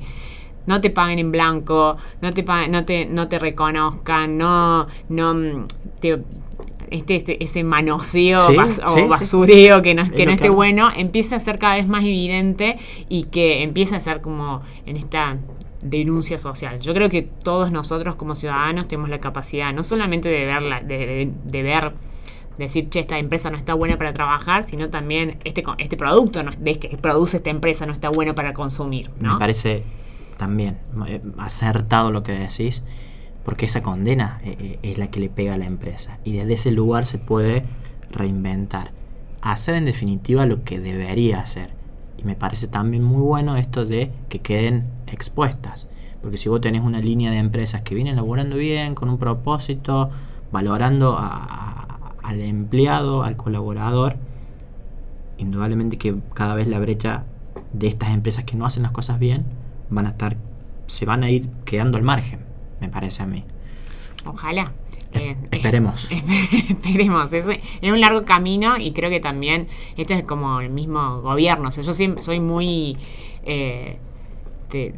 no 0.66 0.80
te 0.80 0.88
paguen 0.88 1.18
en 1.18 1.30
blanco, 1.32 1.96
no 2.22 2.32
te 2.32 2.42
no 2.68 2.84
te 2.84 3.04
no 3.04 3.28
te 3.28 3.38
reconozcan, 3.38 4.38
no 4.38 4.86
no 5.10 5.34
mm, 5.34 5.66
te 6.00 6.22
este, 6.92 7.16
este- 7.16 7.42
ese 7.42 7.64
manoseo 7.64 8.48
Sí, 8.48 8.54
bas- 8.54 8.80
o 8.84 8.94
sí. 8.96 9.02
basureo 9.08 9.82
que 9.82 9.94
no, 9.94 10.10
que 10.10 10.26
no 10.26 10.32
esté 10.32 10.48
bueno, 10.50 10.90
empieza 10.96 11.36
a 11.36 11.40
ser 11.40 11.58
cada 11.58 11.74
vez 11.76 11.88
más 11.88 12.04
evidente 12.04 12.78
y 13.08 13.24
que 13.24 13.62
empieza 13.62 13.96
a 13.96 14.00
ser 14.00 14.20
como 14.20 14.62
en 14.86 14.96
esta 14.96 15.38
denuncia 15.82 16.38
social. 16.38 16.78
Yo 16.80 16.94
creo 16.94 17.08
que 17.08 17.22
todos 17.22 17.72
nosotros 17.72 18.14
como 18.14 18.34
ciudadanos 18.34 18.86
tenemos 18.88 19.10
la 19.10 19.18
capacidad 19.20 19.72
no 19.72 19.82
solamente 19.82 20.28
de 20.28 20.44
verla, 20.44 20.80
de, 20.80 20.98
de- 20.98 21.30
de 21.44 21.62
ver 21.62 21.92
decir, 22.58 22.88
che, 22.90 23.00
esta 23.00 23.18
empresa 23.18 23.50
no 23.50 23.56
está 23.56 23.74
buena 23.74 23.96
para 23.96 24.12
trabajar, 24.12 24.62
sino 24.62 24.90
también 24.90 25.38
este, 25.44 25.64
este 25.78 25.96
producto 25.96 26.42
no- 26.42 26.52
de 26.56 26.78
que 26.78 26.96
produce 26.98 27.38
esta 27.38 27.50
empresa 27.50 27.86
no 27.86 27.92
está 27.92 28.10
bueno 28.10 28.34
para 28.34 28.52
consumir. 28.54 29.10
¿no? 29.18 29.32
Me 29.34 29.38
parece 29.40 29.82
también 30.36 30.78
eh, 31.08 31.20
acertado 31.38 32.10
lo 32.12 32.22
que 32.22 32.32
decís, 32.32 32.82
porque 33.44 33.66
esa 33.66 33.82
condena 33.82 34.40
eh, 34.44 34.56
eh, 34.58 34.78
es 34.82 34.98
la 34.98 35.08
que 35.08 35.20
le 35.20 35.28
pega 35.28 35.54
a 35.54 35.58
la 35.58 35.66
empresa. 35.66 36.18
Y 36.24 36.32
desde 36.32 36.54
ese 36.54 36.70
lugar 36.70 37.06
se 37.06 37.18
puede 37.18 37.64
reinventar. 38.10 38.92
Hacer 39.40 39.74
en 39.74 39.84
definitiva 39.84 40.46
lo 40.46 40.62
que 40.64 40.80
debería 40.80 41.40
hacer. 41.40 41.70
Y 42.16 42.24
me 42.24 42.36
parece 42.36 42.68
también 42.68 43.02
muy 43.02 43.20
bueno 43.20 43.56
esto 43.56 43.84
de 43.84 44.12
que 44.28 44.40
queden 44.40 44.84
expuestas. 45.06 45.88
Porque 46.22 46.38
si 46.38 46.48
vos 46.48 46.60
tenés 46.60 46.82
una 46.82 47.00
línea 47.00 47.32
de 47.32 47.38
empresas 47.38 47.82
que 47.82 47.96
vienen 47.96 48.14
laborando 48.14 48.56
bien, 48.56 48.94
con 48.94 49.08
un 49.08 49.18
propósito, 49.18 50.10
valorando 50.52 51.18
al 51.18 52.40
empleado, 52.40 53.24
al 53.24 53.36
colaborador, 53.36 54.16
indudablemente 55.38 55.98
que 55.98 56.14
cada 56.34 56.54
vez 56.54 56.68
la 56.68 56.78
brecha 56.78 57.24
de 57.72 57.88
estas 57.88 58.10
empresas 58.10 58.44
que 58.44 58.56
no 58.56 58.66
hacen 58.66 58.84
las 58.84 58.92
cosas 58.92 59.18
bien 59.18 59.44
van 59.90 60.06
a 60.06 60.10
estar, 60.10 60.36
se 60.86 61.04
van 61.04 61.24
a 61.24 61.30
ir 61.30 61.48
quedando 61.64 61.98
al 61.98 62.04
margen, 62.04 62.40
me 62.82 62.88
parece 62.90 63.22
a 63.22 63.26
mí. 63.26 63.44
Ojalá. 64.26 64.72
Eh, 65.14 65.30
Eh, 65.30 65.36
esperemos. 65.50 66.08
Esperemos, 66.68 67.32
es, 67.32 67.46
es 67.82 67.92
un 67.92 68.00
largo 68.00 68.24
camino 68.24 68.76
y 68.78 68.92
creo 68.92 69.10
que 69.10 69.20
también 69.20 69.68
esto 69.96 70.14
es 70.14 70.24
como 70.24 70.60
el 70.60 70.70
mismo 70.70 71.20
gobierno. 71.22 71.68
O 71.68 71.70
sea, 71.70 71.84
yo 71.84 71.92
siempre 71.92 72.22
soy 72.22 72.40
muy 72.40 72.96
eh, 73.44 73.98
te- 74.68 74.94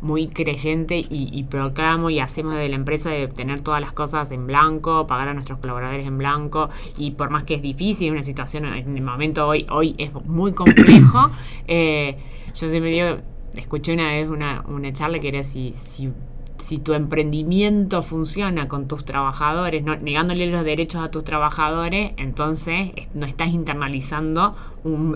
muy 0.00 0.26
creyente 0.26 0.96
y, 0.98 1.28
y 1.32 1.44
proclamo 1.44 2.10
y 2.10 2.18
hacemos 2.18 2.54
de 2.54 2.68
la 2.68 2.74
empresa 2.76 3.10
de 3.10 3.28
tener 3.28 3.60
todas 3.60 3.80
las 3.80 3.92
cosas 3.92 4.32
en 4.32 4.46
blanco, 4.48 5.06
pagar 5.06 5.28
a 5.28 5.34
nuestros 5.34 5.58
colaboradores 5.60 6.06
en 6.06 6.18
blanco 6.18 6.70
y 6.98 7.12
por 7.12 7.30
más 7.30 7.44
que 7.44 7.54
es 7.54 7.62
difícil, 7.62 8.10
una 8.10 8.24
situación 8.24 8.64
en 8.64 8.96
el 8.96 9.02
momento 9.02 9.46
hoy, 9.46 9.64
hoy 9.70 9.94
es 9.98 10.12
muy 10.24 10.52
complejo, 10.54 11.30
eh, 11.68 12.16
yo 12.54 12.68
siempre 12.68 12.90
digo, 12.90 13.18
escuché 13.54 13.92
una 13.94 14.08
vez 14.08 14.28
una, 14.28 14.64
una 14.66 14.92
charla 14.92 15.20
que 15.20 15.28
era 15.28 15.44
si, 15.44 15.72
si 15.72 16.10
si 16.62 16.78
tu 16.78 16.94
emprendimiento 16.94 18.04
funciona 18.04 18.68
con 18.68 18.86
tus 18.86 19.04
trabajadores, 19.04 19.82
no, 19.82 19.96
negándole 19.96 20.46
los 20.46 20.64
derechos 20.64 21.02
a 21.04 21.10
tus 21.10 21.24
trabajadores, 21.24 22.12
entonces 22.18 22.92
no 23.14 23.26
estás 23.26 23.48
internalizando 23.48 24.54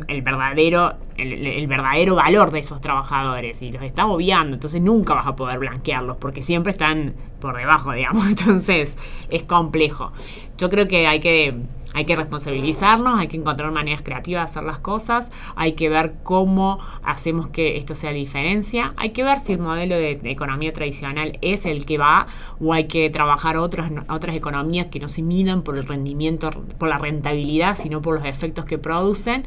el, 0.09 0.23
verdadero, 0.23 0.95
el 1.17 1.67
verdadero 1.69 2.17
valor 2.17 2.51
de 2.51 2.59
esos 2.59 2.81
trabajadores 2.81 3.63
y 3.63 3.71
los 3.71 3.83
estás 3.83 4.07
obviando, 4.09 4.55
entonces 4.55 4.83
nunca 4.83 5.15
vas 5.15 5.29
a 5.29 5.37
poder 5.37 5.61
blanquearlos 5.61 6.17
porque 6.17 6.43
siempre 6.43 6.73
están 6.73 7.15
por 7.41 7.57
debajo, 7.57 7.93
digamos, 7.95 8.27
entonces 8.27 8.97
es 9.31 9.45
complejo. 9.45 10.13
Yo 10.59 10.69
creo 10.69 10.89
que 10.89 11.07
hay 11.07 11.21
que 11.21 11.55
hay 11.97 12.05
que 12.05 12.15
responsabilizarnos, 12.15 13.19
hay 13.19 13.27
que 13.27 13.39
encontrar 13.39 13.73
maneras 13.73 14.03
creativas 14.03 14.43
de 14.43 14.51
hacer 14.51 14.65
las 14.65 14.79
cosas, 14.81 15.33
hay 15.55 15.73
que 15.73 15.89
ver 15.89 16.17
cómo 16.23 16.79
hacemos 17.03 17.49
que 17.49 17.79
esto 17.79 17.95
sea 17.95 18.11
diferencia, 18.11 18.93
hay 18.99 19.11
que 19.11 19.25
ver 19.25 19.41
si 19.41 19.55
el 19.55 19.61
modelo 19.61 19.95
de, 19.95 20.15
de 20.15 20.31
economía 20.31 20.75
tradicional 20.75 21.39
es 21.41 21.65
el 21.65 21.87
que 21.87 21.97
va 21.97 22.27
o 22.61 22.75
hay 22.75 22.85
que 22.85 23.09
trabajar 23.09 23.57
otras, 23.57 23.91
otras 24.11 24.37
economías 24.37 24.89
que 24.89 25.01
no 25.01 25.09
se 25.09 25.23
midan 25.23 25.63
por 25.63 25.79
el 25.79 25.87
rendimiento, 25.87 26.51
por 26.77 26.91
la 26.91 26.99
rentabilidad, 26.99 27.77
sino 27.79 28.03
por 28.03 28.17
los 28.17 28.27
efectos 28.27 28.67
que 28.67 28.77
producen 28.77 29.45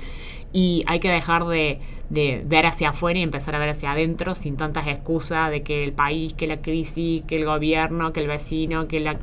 y 0.51 0.83
hay 0.87 0.99
que 0.99 1.09
dejar 1.11 1.45
de, 1.45 1.79
de 2.09 2.43
ver 2.47 2.65
hacia 2.65 2.89
afuera 2.89 3.19
y 3.19 3.23
empezar 3.23 3.55
a 3.55 3.59
ver 3.59 3.69
hacia 3.69 3.91
adentro 3.91 4.33
sin 4.35 4.57
tantas 4.57 4.87
excusas 4.87 5.51
de 5.51 5.61
que 5.61 5.83
el 5.83 5.93
país, 5.93 6.33
que 6.33 6.47
la 6.47 6.61
crisis, 6.61 7.21
que 7.23 7.35
el 7.37 7.45
gobierno, 7.45 8.13
que 8.13 8.19
el 8.21 8.27
vecino, 8.27 8.87
que, 8.87 8.99
la, 8.99 9.17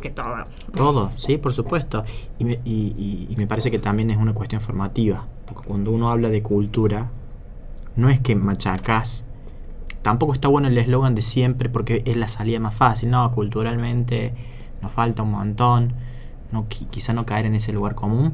que 0.00 0.10
todo. 0.10 0.46
Todo, 0.74 1.12
sí, 1.16 1.38
por 1.38 1.54
supuesto. 1.54 2.04
Y 2.38 2.44
me, 2.44 2.52
y- 2.64 2.94
y- 2.98 3.28
y 3.30 3.36
me 3.36 3.46
parece 3.46 3.70
que 3.70 3.78
también 3.78 4.10
es 4.10 4.16
una 4.18 4.32
cuestión 4.34 4.60
formativa, 4.60 5.26
porque 5.46 5.66
cuando 5.68 5.92
uno 5.92 6.10
habla 6.10 6.30
de 6.30 6.42
cultura, 6.42 7.10
no 7.94 8.08
es 8.08 8.20
que 8.20 8.34
machacás. 8.34 9.24
Tampoco 10.02 10.32
está 10.32 10.48
bueno 10.48 10.66
el 10.66 10.76
eslogan 10.78 11.14
de 11.14 11.22
siempre 11.22 11.68
porque 11.68 12.02
es 12.06 12.16
la 12.16 12.26
salida 12.26 12.58
más 12.58 12.74
fácil. 12.74 13.10
No, 13.10 13.30
culturalmente 13.30 14.34
nos 14.80 14.90
falta 14.90 15.22
un 15.22 15.30
montón. 15.30 15.92
No, 16.50 16.68
qui- 16.68 16.88
quizá 16.90 17.12
no 17.12 17.24
caer 17.24 17.46
en 17.46 17.54
ese 17.54 17.72
lugar 17.72 17.94
común. 17.94 18.32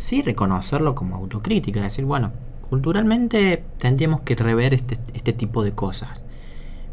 Sí 0.00 0.22
reconocerlo 0.22 0.94
como 0.94 1.16
autocrítica, 1.16 1.82
decir, 1.82 2.06
bueno, 2.06 2.32
culturalmente 2.70 3.62
tendríamos 3.76 4.22
que 4.22 4.34
rever 4.34 4.72
este, 4.72 4.96
este 5.12 5.34
tipo 5.34 5.62
de 5.62 5.72
cosas. 5.72 6.24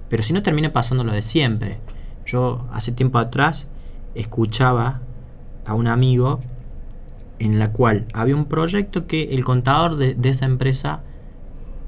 Pero 0.09 0.23
si 0.23 0.33
no 0.33 0.43
termina 0.43 0.73
pasando 0.73 1.05
lo 1.05 1.13
de 1.13 1.21
siempre. 1.21 1.79
Yo 2.25 2.67
hace 2.73 2.91
tiempo 2.91 3.17
atrás 3.17 3.69
escuchaba 4.13 4.99
a 5.65 5.73
un 5.73 5.87
amigo 5.87 6.41
en 7.39 7.59
la 7.59 7.71
cual 7.71 8.07
había 8.11 8.35
un 8.35 8.43
proyecto 8.43 9.07
que 9.07 9.29
el 9.31 9.45
contador 9.45 9.95
de, 9.95 10.17
esa 10.29 10.45
empresa 10.45 10.99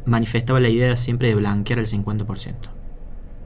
manifestaba 0.06 0.62
la 0.62 0.70
idea 0.70 0.96
siempre 0.96 1.28
de 1.28 1.36
blanquear 1.36 1.80
el 1.80 1.88
50%. 1.88 2.54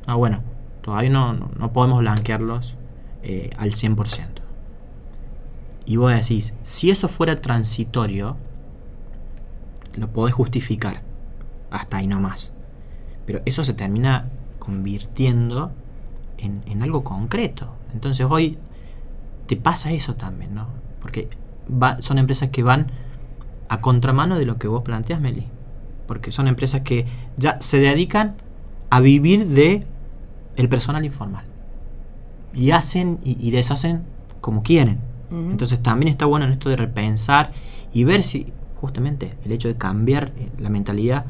Ah, 0.06 0.14
bueno, 0.14 0.42
todavía 0.84 1.10
no, 1.10 1.34
no, 1.34 1.50
no 1.58 1.74
podemos 1.74 2.02
blanquearlos 2.02 2.76
eh, 3.24 3.50
al 3.58 3.72
100%. 3.72 4.43
Y 5.86 5.98
vos 5.98 6.14
decís, 6.14 6.54
si 6.64 6.90
eso 6.92 7.08
fuera 7.08 7.42
transitorio, 7.42 8.38
lo 9.96 10.10
podés 10.10 10.34
justificar. 10.34 11.02
Hasta 11.72 11.98
ahí 11.98 12.08
nomás. 12.08 12.54
Pero 13.26 13.42
eso 13.46 13.64
se 13.64 13.74
termina 13.74 14.30
convirtiendo 14.60 15.72
en, 16.38 16.62
en 16.68 16.84
algo 16.84 17.04
concreto. 17.04 17.70
Entonces 17.94 18.26
hoy 18.30 18.58
te 19.48 19.56
pasa 19.58 19.92
eso 19.92 20.16
también, 20.16 20.56
¿no? 20.56 20.68
Porque 21.02 21.30
son 22.00 22.18
empresas 22.18 22.50
que 22.50 22.64
van 22.64 22.88
a 23.70 23.82
contramano 23.82 24.38
de 24.38 24.46
lo 24.46 24.58
que 24.58 24.68
vos 24.68 24.84
planteas, 24.84 25.20
Meli. 25.20 25.48
porque 26.08 26.32
son 26.32 26.48
empresas 26.48 26.82
que 26.82 27.06
ya 27.38 27.58
se 27.62 27.80
dedican 27.80 28.36
a 28.90 29.00
vivir 29.00 29.48
de 29.48 29.80
el 30.56 30.70
personal 30.70 31.06
informal. 31.06 31.46
Y 32.54 32.72
hacen 32.72 33.20
y, 33.24 33.50
deshacen 33.50 34.04
como 34.42 34.62
quieren. 34.62 35.00
Entonces 35.34 35.82
también 35.82 36.10
está 36.10 36.26
bueno 36.28 36.46
en 36.46 36.52
esto 36.52 36.70
de 36.70 36.76
repensar 36.76 37.52
y 37.92 38.04
ver 38.04 38.22
si 38.22 38.54
justamente 38.76 39.34
el 39.46 39.52
hecho 39.52 39.68
de 39.68 39.76
cambiar 39.76 40.32
eh, 40.38 40.50
la 40.60 40.70
mentalidad 40.70 41.26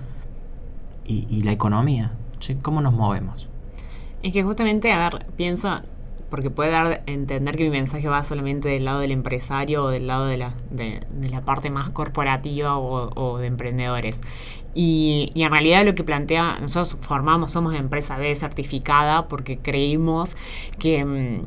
y, 1.06 1.42
la 1.44 1.52
economía, 1.52 2.14
¿cómo 2.62 2.82
nos 2.82 2.94
movemos? 2.94 3.50
Es 4.24 4.32
que 4.32 4.42
justamente, 4.42 4.92
a 4.94 5.10
ver, 5.10 5.26
pienso, 5.36 5.82
porque 6.30 6.50
puede 6.50 6.72
dar 6.72 7.04
entender 7.08 7.58
que 7.58 7.66
mi 7.66 7.70
mensaje 7.70 8.08
va 8.08 8.24
solamente 8.24 8.70
del 8.70 8.86
lado 8.86 9.02
del 9.02 9.12
empresario 9.12 9.84
o 9.84 9.90
del 9.90 10.08
lado 10.08 10.28
de 10.28 10.38
la, 10.38 10.54
de, 10.72 11.02
la 11.30 11.42
parte 11.42 11.70
más 11.70 11.90
corporativa 11.90 12.78
o, 12.78 13.38
de 13.38 13.48
emprendedores. 13.48 14.22
Y, 14.74 15.30
y, 15.34 15.44
en 15.44 15.52
realidad 15.52 15.86
lo 15.86 15.94
que 15.94 16.06
plantea, 16.06 16.58
nosotros 16.62 16.98
formamos, 17.02 17.52
somos 17.52 17.76
empresa 17.76 18.18
B 18.18 18.36
certificada 18.36 19.28
porque 19.28 19.58
creímos 19.58 20.36
que... 20.80 21.04
Mm, 21.06 21.42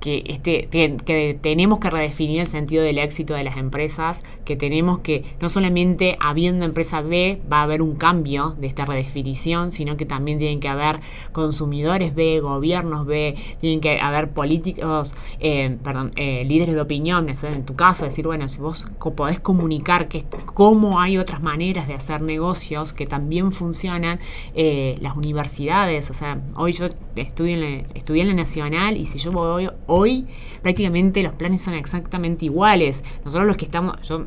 que, 0.00 0.24
este, 0.26 0.68
que, 0.70 1.38
tenemos 1.40 1.78
que 1.78 1.90
redefinir 1.90 2.40
el 2.40 2.46
sentido 2.46 2.82
del 2.82 2.98
éxito 2.98 3.34
de 3.34 3.44
las 3.44 3.56
empresas, 3.56 4.22
que 4.44 4.56
tenemos 4.56 5.00
que, 5.00 5.24
no 5.40 5.48
solamente 5.48 6.16
habiendo 6.20 6.64
empresa 6.64 7.02
B 7.02 7.40
va 7.50 7.60
a 7.60 7.62
haber 7.62 7.82
un 7.82 7.96
cambio 7.96 8.56
de 8.58 8.66
esta 8.66 8.84
redefinición, 8.84 9.70
sino 9.70 9.96
que 9.96 10.06
también 10.06 10.38
tienen 10.38 10.60
que 10.60 10.68
haber 10.68 11.00
consumidores 11.32 12.14
B, 12.14 12.40
gobiernos 12.40 13.06
B, 13.06 13.36
tienen 13.60 13.80
que 13.80 14.00
haber 14.00 14.30
políticos, 14.30 15.14
eh, 15.38 15.76
perdón, 15.82 16.10
eh, 16.16 16.44
líderes 16.44 16.74
de 16.74 16.80
opinión, 16.80 17.28
en 17.28 17.64
tu 17.64 17.76
caso, 17.76 18.04
decir, 18.04 18.26
bueno, 18.26 18.48
si 18.48 18.60
vos 18.60 18.86
podés 19.16 19.40
comunicar 19.40 20.08
que, 20.08 20.24
cómo 20.54 21.00
hay 21.00 21.18
otras 21.18 21.42
maneras 21.42 21.86
de 21.86 21.94
hacer 21.94 22.22
negocios 22.22 22.92
que 22.92 23.06
también 23.06 23.52
funcionan, 23.52 24.20
eh, 24.54 24.94
las 25.00 25.16
universidades, 25.16 26.10
o 26.10 26.14
sea, 26.14 26.40
hoy 26.56 26.72
yo 26.72 26.88
estudio 27.16 27.56
en 27.56 27.86
estudié 27.94 28.22
en 28.22 28.28
la 28.28 28.34
Nacional 28.34 28.96
y 28.96 29.06
si 29.06 29.18
yo 29.18 29.32
voy 29.32 29.68
hoy 29.90 30.26
prácticamente 30.62 31.22
los 31.22 31.34
planes 31.34 31.62
son 31.62 31.74
exactamente 31.74 32.44
iguales. 32.44 33.04
Nosotros 33.24 33.46
los 33.46 33.56
que 33.56 33.64
estamos, 33.64 34.00
yo 34.06 34.26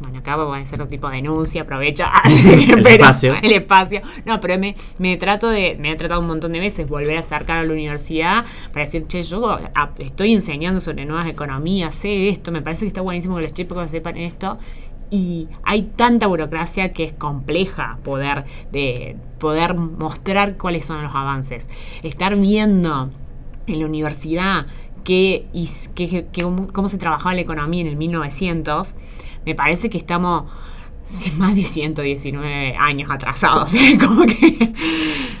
bueno, 0.00 0.20
acá 0.20 0.36
voy 0.36 0.58
a 0.58 0.62
hacer 0.62 0.80
un 0.80 0.88
tipo 0.88 1.08
de 1.08 1.16
denuncia, 1.16 1.62
aprovecho 1.62 2.04
el 2.24 2.86
espacio. 2.86 3.34
El 3.42 3.52
espacio. 3.52 4.00
No, 4.24 4.38
pero 4.38 4.56
me, 4.58 4.76
me 4.98 5.16
trato 5.16 5.48
de, 5.48 5.76
me 5.78 5.90
he 5.90 5.96
tratado 5.96 6.20
un 6.20 6.28
montón 6.28 6.52
de 6.52 6.60
veces 6.60 6.88
volver 6.88 7.16
a 7.16 7.20
acercar 7.20 7.58
a 7.58 7.64
la 7.64 7.72
universidad 7.72 8.44
para 8.72 8.84
decir, 8.84 9.06
che, 9.08 9.22
yo 9.22 9.58
estoy 9.98 10.34
enseñando 10.34 10.80
sobre 10.80 11.04
nuevas 11.04 11.26
economías, 11.26 11.94
sé 11.96 12.28
esto, 12.28 12.52
me 12.52 12.62
parece 12.62 12.82
que 12.82 12.88
está 12.88 13.00
buenísimo 13.00 13.36
que 13.36 13.42
los 13.42 13.52
chicos 13.52 13.90
sepan 13.90 14.16
esto. 14.16 14.58
Y 15.10 15.48
hay 15.64 15.82
tanta 15.82 16.26
burocracia 16.26 16.92
que 16.92 17.02
es 17.02 17.12
compleja 17.12 17.98
poder, 18.04 18.44
de, 18.70 19.16
poder 19.38 19.74
mostrar 19.74 20.56
cuáles 20.58 20.84
son 20.84 21.02
los 21.02 21.14
avances. 21.14 21.68
Estar 22.02 22.36
viendo 22.36 23.10
en 23.68 23.80
la 23.80 23.86
universidad 23.86 24.66
que, 25.04 25.46
cómo, 26.72 26.88
se 26.88 26.98
trabajaba 26.98 27.34
la 27.34 27.40
economía 27.40 27.80
en 27.80 27.86
el 27.86 27.96
1900, 27.96 28.94
me 29.46 29.54
parece 29.54 29.88
que 29.88 29.96
estamos 29.96 30.44
más 31.38 31.54
de 31.54 31.64
119 31.64 32.76
años 32.76 33.10
atrasados. 33.10 33.72
¿eh? 33.74 33.98
como 34.06 34.26
que... 34.26 34.74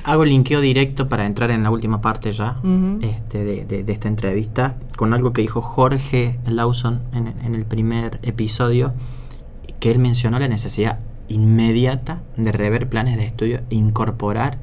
Hago 0.04 0.22
el 0.22 0.30
linkeo 0.30 0.62
directo 0.62 1.08
para 1.08 1.26
entrar 1.26 1.50
en 1.50 1.62
la 1.62 1.70
última 1.70 2.00
parte 2.00 2.32
ya 2.32 2.56
este, 3.02 3.44
de, 3.44 3.92
esta 3.92 4.08
entrevista 4.08 4.76
con 4.96 5.12
algo 5.12 5.34
que 5.34 5.42
dijo 5.42 5.60
Jorge 5.60 6.38
Lawson 6.46 7.02
en, 7.12 7.26
en 7.44 7.54
el 7.54 7.66
primer 7.66 8.20
episodio, 8.22 8.94
que 9.80 9.90
él 9.90 9.98
mencionó 9.98 10.38
la 10.38 10.48
necesidad 10.48 11.00
inmediata 11.28 12.22
de 12.38 12.52
rever 12.52 12.88
planes 12.88 13.18
de 13.18 13.26
estudio 13.26 13.60
e 13.68 13.74
incorporar 13.74 14.58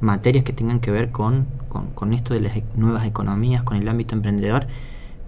materias 0.00 0.44
que 0.44 0.52
tengan 0.52 0.80
que 0.80 0.90
ver 0.90 1.10
con, 1.10 1.46
con, 1.94 2.12
esto 2.12 2.34
de 2.34 2.40
las 2.40 2.56
e, 2.56 2.64
nuevas 2.74 3.06
economías, 3.06 3.62
con 3.62 3.76
el 3.76 3.88
ámbito 3.88 4.14
emprendedor, 4.14 4.66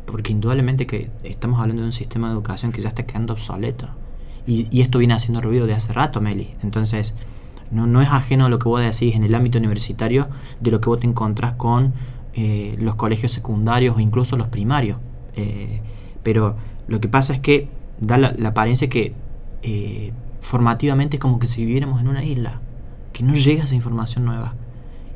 porque 0.06 0.32
indudablemente 0.32 0.86
que 0.86 1.10
estamos 1.22 1.60
hablando 1.60 1.82
de 1.82 1.86
un 1.86 1.92
sistema 1.92 2.28
de 2.28 2.34
educación 2.34 2.72
que 2.72 2.82
ya 2.82 2.88
está 2.88 3.04
quedando 3.04 3.32
obsoleto. 3.32 3.88
Y, 4.46 4.80
esto 4.80 4.98
viene 4.98 5.14
haciendo 5.14 5.40
ruido 5.40 5.66
de 5.66 5.74
hace 5.74 5.92
rato, 5.92 6.20
Meli. 6.20 6.54
Entonces, 6.62 7.14
no, 7.70 7.86
no 7.86 8.02
es 8.02 8.08
ajeno 8.08 8.46
a 8.46 8.48
lo 8.48 8.58
que 8.58 8.68
vos 8.68 8.80
decís 8.80 9.14
en 9.14 9.22
el 9.22 9.34
ámbito 9.34 9.58
universitario 9.58 10.28
de 10.60 10.70
lo 10.70 10.80
que 10.80 10.88
vos 10.88 11.00
te 11.00 11.06
encontrás 11.06 11.54
con 11.54 11.92
eh, 12.34 12.74
los 12.78 12.96
colegios 12.96 13.30
secundarios 13.30 13.96
o 13.96 14.00
incluso 14.00 14.36
los 14.36 14.48
primarios. 14.48 14.98
Eh, 15.36 15.80
pero 16.22 16.56
lo 16.88 17.00
que 17.00 17.08
pasa 17.08 17.34
es 17.34 17.40
que 17.40 17.68
da 18.00 18.18
la, 18.18 18.34
apariencia 18.48 18.88
que 18.88 19.14
eh, 19.62 20.12
formativamente 20.40 21.16
es 21.16 21.20
como 21.20 21.38
que 21.38 21.46
si 21.46 21.64
viviéramos 21.64 22.00
en 22.00 22.08
una 22.08 22.24
isla, 22.24 22.60
que 23.12 23.22
no 23.22 23.34
llega 23.34 23.64
esa 23.64 23.76
información 23.76 24.24
nueva 24.24 24.54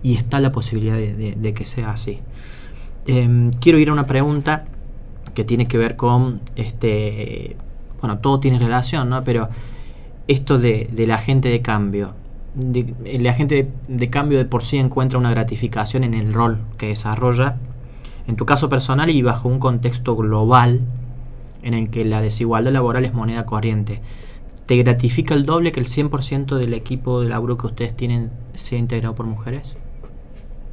y 0.07 0.14
está 0.14 0.38
la 0.38 0.53
posibilidad 0.53 0.97
de, 0.97 1.53
que 1.53 1.64
sea 1.64 1.90
así. 1.90 2.21
Em, 3.09 3.51
quiero 3.51 3.81
ir 3.81 3.90
a 3.90 3.92
una 3.92 4.07
pregunta 4.07 4.66
que 5.35 5.42
tiene 5.42 5.66
que 5.66 5.79
ver 5.79 5.97
con, 5.97 6.42
este, 6.55 7.57
bueno, 8.01 8.19
todo 8.19 8.38
tiene 8.38 8.61
relación, 8.61 9.11
¿no? 9.11 9.25
Pero 9.25 9.49
esto 10.29 10.61
de, 10.61 10.88
del 10.92 11.11
agente 11.11 11.49
de 11.49 11.61
cambio, 11.61 12.14
el 13.05 13.27
agente 13.27 13.69
de, 13.88 14.09
cambio 14.09 14.38
de 14.38 14.45
por 14.45 14.62
sí 14.62 14.79
encuentra 14.79 15.19
una 15.19 15.33
gratificación 15.33 16.05
en 16.05 16.14
el 16.14 16.33
rol 16.33 16.61
que 16.79 16.87
desarrolla, 16.87 17.57
en 18.29 18.37
tu 18.37 18.47
caso 18.47 18.69
personal 18.69 19.11
y 19.11 19.23
bajo 19.23 19.49
un 19.49 19.59
contexto 19.59 20.14
global 20.14 20.83
en 21.64 21.75
el 21.75 21.90
que 21.90 22.05
la 22.05 22.21
desigualdad 22.21 22.71
laboral 22.71 23.05
es 23.05 23.12
moneda 23.12 23.45
corriente. 23.45 24.03
¿Te 24.66 24.77
gratifica 24.77 25.35
el 25.35 25.47
doble 25.47 25.73
que 25.73 25.81
el 25.81 25.87
100% 25.87 26.59
del 26.59 26.75
equipo 26.75 27.23
de 27.23 27.29
laburo 27.29 27.59
que 27.59 27.66
ustedes 27.66 27.97
tienen 27.97 28.31
sea 28.55 28.79
integrado 28.79 29.16
por 29.16 29.27
mujeres? 29.27 29.81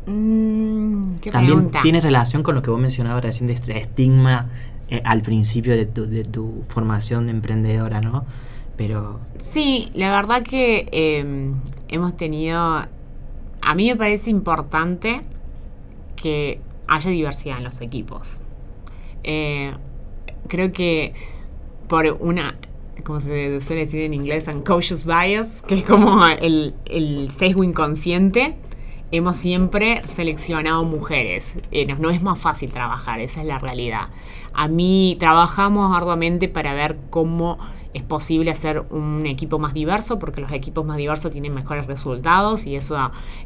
Mm, 0.06 1.16
También 1.32 1.72
tiene 1.82 2.02
relación 2.02 2.44
con 2.44 2.56
lo 2.56 2.62
que 2.62 2.70
vos 2.70 2.80
mencionabas 2.80 3.24
recién 3.24 3.48
de 3.48 3.54
este 3.54 3.78
estigma 3.78 4.50
eh, 4.90 5.02
al 5.06 5.22
principio 5.22 5.76
de 5.76 5.86
tu, 5.86 6.06
de 6.06 6.24
tu 6.24 6.64
formación 6.68 7.26
de 7.28 7.32
emprendedora, 7.32 8.02
¿no? 8.02 8.26
Pero... 8.76 9.20
Sí, 9.40 9.90
la 9.94 10.12
verdad 10.12 10.44
que 10.44 10.88
em, 10.92 11.56
hemos 11.88 12.18
tenido... 12.18 12.86
A 13.62 13.76
mí 13.76 13.88
me 13.88 13.96
parece 13.96 14.30
importante 14.30 15.22
que 16.16 16.60
haya 16.88 17.12
diversidad 17.12 17.58
en 17.58 17.64
los 17.64 17.80
equipos. 17.82 18.38
Eh, 19.24 19.74
creo 20.48 20.74
que 20.74 21.14
por 21.88 22.06
una 22.20 22.56
como 23.04 23.20
se 23.20 23.60
suele 23.62 23.86
decir 23.86 24.02
en 24.02 24.14
inglés, 24.14 24.48
unconscious 24.48 25.06
bias, 25.06 25.62
que 25.68 25.76
es 25.76 25.84
como 25.84 26.26
el, 26.28 26.74
el 26.86 27.32
sesgo 27.32 27.64
inconsciente, 27.64 28.56
hemos 29.14 29.38
siempre 29.38 30.02
seleccionado 30.08 30.84
mujeres. 30.84 31.56
Eh, 31.72 31.86
no, 31.86 32.10
es 32.10 32.24
más 32.24 32.40
fácil 32.40 32.72
trabajar, 32.72 33.22
esa 33.22 33.42
es 33.42 33.46
la 33.48 33.60
realidad. 33.60 34.08
A 34.54 34.68
mí 34.68 35.16
trabajamos 35.20 35.96
arduamente 35.96 36.50
para 36.50 36.74
ver 36.74 36.98
cómo 37.12 37.60
es 37.94 38.02
posible 38.02 38.50
hacer 38.50 38.84
un 38.90 39.28
equipo 39.28 39.60
más 39.60 39.76
diverso, 39.76 40.18
porque 40.18 40.42
los 40.42 40.52
equipos 40.52 40.84
más 40.84 40.98
diversos 40.98 41.32
tienen 41.32 41.54
mejores 41.54 41.86
resultados 41.86 42.66
y 42.66 42.76
eso 42.76 42.98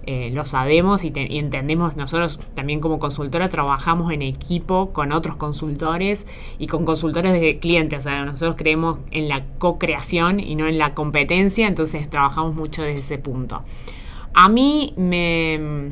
eh, 0.05 0.29
lo 0.33 0.45
sabemos 0.45 1.03
y, 1.03 1.11
entendemos. 1.13 1.97
Nosotros 1.97 2.39
también 2.55 2.79
como 2.79 2.97
consultora 2.97 3.49
trabajamos 3.49 4.13
en 4.13 4.21
equipo 4.21 4.93
con 4.93 5.11
otros 5.11 5.35
consultores 5.35 6.27
y 6.59 6.67
con 6.67 6.85
consultores 6.85 7.33
de 7.33 7.59
clientes. 7.59 7.99
O 7.99 8.03
sea, 8.03 8.23
nosotros 8.23 8.55
creemos 8.57 8.99
en 9.11 9.27
la 9.27 9.43
co-creación 9.57 10.39
y 10.39 10.55
no 10.55 10.65
en 10.65 10.77
la 10.77 10.93
competencia, 10.93 11.67
entonces 11.67 12.09
trabajamos 12.09 12.55
mucho 12.55 12.83
desde 12.83 13.01
ese 13.01 13.17
punto. 13.17 13.63
A 14.33 14.49
mí 14.49 14.93
me... 14.97 15.91